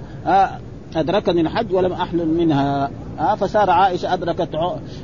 [0.97, 2.91] أدركني الحج ولم أحلل منها.
[3.19, 4.49] ها فصار عائشة أدركت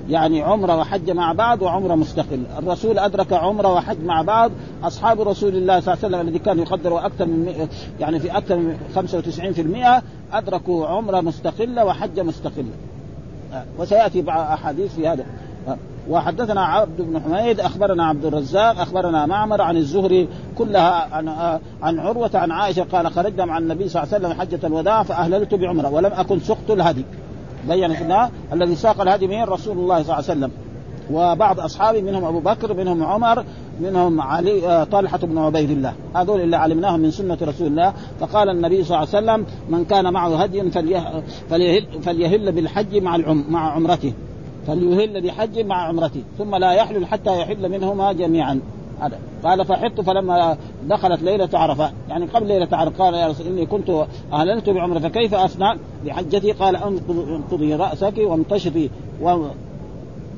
[0.08, 4.50] يعني عمره وحج مع بعض وعمره مستقل، الرسول أدرك عمره وحج مع بعض،
[4.82, 7.68] أصحاب رسول الله صلى الله عليه وسلم الذي كان يقدر أكثر من
[8.00, 10.02] يعني في أكثر من 95%
[10.32, 12.72] أدركوا عمره مستقله وحج مستقله.
[13.78, 15.24] وسيأتي بعض أحاديث في هذا.
[16.10, 21.28] وحدثنا عبد بن حميد أخبرنا عبد الرزاق أخبرنا معمر عن الزهري كلها عن
[21.82, 25.54] عن عروة عن عائشة قال خرجنا مع النبي صلى الله عليه وسلم حجة الوداع فأهللت
[25.54, 27.04] بعمرة ولم أكن سقت الهدي.
[27.68, 30.50] بين كنا الذي ساق الهدي من رسول الله صلى الله عليه وسلم.
[31.12, 33.44] وبعض اصحابه منهم أبو بكر منهم عمر
[33.80, 35.92] منهم علي طلحه بن عبيد الله.
[36.14, 37.92] هذول اللي علمناهم من سنة رسول الله.
[38.20, 40.70] فقال النبي صلى الله عليه وسلم من كان معه هدي
[41.50, 44.12] فليهل, فليهل بالحج مع العم مع عمرته.
[44.66, 46.22] فليهل بحج مع عمرته.
[46.38, 48.60] ثم لا يحلل حتى يحل منهما جميعا.
[49.00, 49.18] هذا.
[49.44, 53.90] قال فحطت فلما دخلت ليلة عرفة يعني قبل ليلة عرفة قال يا رسول إني كنت
[54.32, 55.76] أهللت بعمرة فكيف أصنع؟
[56.06, 58.90] بحجتي قال انقضي رأسك وامتشطي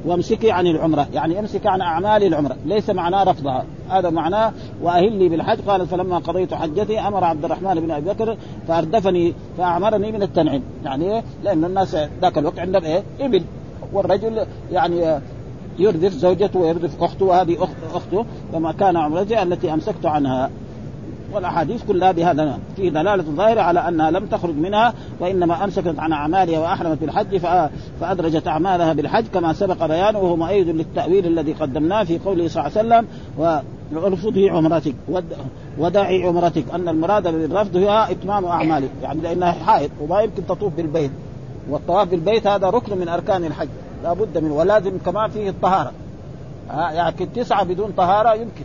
[0.04, 3.64] وامسكي عن العمرة يعني امسكي عن أعمال العمرة ليس معناه رفضها.
[3.88, 4.52] هذا معناه
[4.82, 5.60] وأهلي بالحج.
[5.60, 8.36] قالت فلما قضيت حجتي أمر عبد الرحمن بن أبي بكر
[8.68, 10.62] فأردفني فأعمرني من التنعيم.
[10.84, 13.42] يعني إيه؟ لأن الناس ذاك الوقت عندهم إيه؟ إبل.
[13.92, 15.20] والرجل يعني
[15.78, 20.50] يردف زوجته ويردف أخته وهذه أخت أخته فما كان عمرتي التي أمسكت عنها.
[21.34, 26.58] والأحاديث كلها بهذا في دلالة ظاهرة على أنها لم تخرج منها وإنما أمسكت عن أعمالها
[26.58, 27.40] وأحرمت بالحج
[28.00, 30.18] فأدرجت أعمالها بالحج كما سبق بيانه.
[30.18, 33.06] وهو مؤيد للتأويل الذي قدمناه في قوله صلى الله عليه وسلم
[33.92, 34.94] وارفضي عمرتك
[35.78, 36.64] ودعي عمرتك.
[36.74, 38.90] أن المراد بالرفض هو إتمام أعمالك.
[39.02, 41.10] يعني لأنها حائط وما يمكن تطوف بالبيت.
[41.70, 43.68] والطواف بالبيت هذا ركن من أركان الحج.
[44.02, 45.92] لا بد منه ولازم كمان فيه الطهارة.
[46.70, 48.64] ها يعني تسعى بدون طهارة يمكن.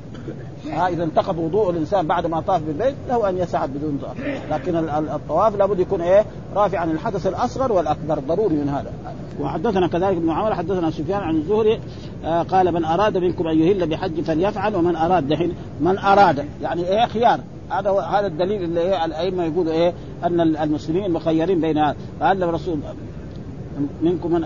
[0.72, 4.18] ها إذا انتقض وضوء الإنسان بعد ما طاف بالبيت له أن يسعى بدون طهارة.
[4.52, 4.76] لكن
[5.16, 6.26] الطواف لابد يكون إيه؟
[6.56, 8.92] رافع عن الحدث الأصغر والأكبر ضروري من هذا.
[9.42, 11.80] وحدثنا كذلك ابن عمر حدثنا سفيان عن الزهري
[12.26, 16.46] آه قال من أراد منكم أن يهل بحج فليفعل ومن أراد دحين من أراد.
[16.62, 17.40] يعني إيه؟ خيار.
[17.70, 21.96] هذا هذا الدليل اللي إيه؟ الأئمة يقولوا إيه؟ أن المسلمين مخيرين بين هذا.
[22.20, 22.80] فهل الرسول
[24.02, 24.44] منكم من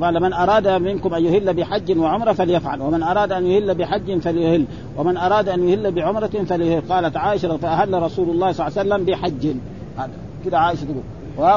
[0.00, 4.64] قال من أراد منكم أن يهل بحج وعمرة فليفعل ومن أراد أن يهل بحج فليهل
[4.96, 6.82] ومن أراد أن يهل بعمرة فليهل.
[6.88, 9.54] قالت عائشة فأهل رسول الله صلى الله عليه وسلم بحج.
[10.44, 11.02] كده عائشة تقول.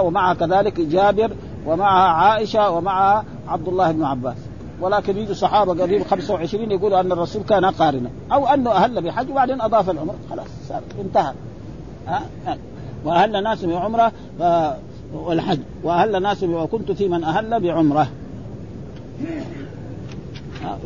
[0.06, 1.32] ومع كذلك جابر
[1.66, 4.38] ومعها عائشة ومعها عبد الله بن عباس.
[4.82, 9.62] ولكن يجوا صحابة قريب 25 يقولوا أن الرسول كان قارنا أو أنه أهل بحج وبعدين
[9.62, 10.16] أضاف العمرة.
[10.30, 11.34] خلاص صار انتهى.
[12.08, 12.22] ها؟
[13.06, 14.12] وأهل ناس بعمرة
[15.14, 15.60] والحج.
[15.84, 18.08] وأهل ناس وكنت في من أهل بعمرة.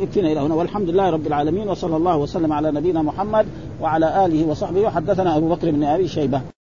[0.00, 0.54] يكفينا إلى هنا.
[0.54, 3.46] والحمد لله رب العالمين وصلى الله وسلم على نبينا محمد
[3.80, 4.80] وعلى آله وصحبه.
[4.80, 6.57] وحدثنا أبو بكر بن أبي شيبة.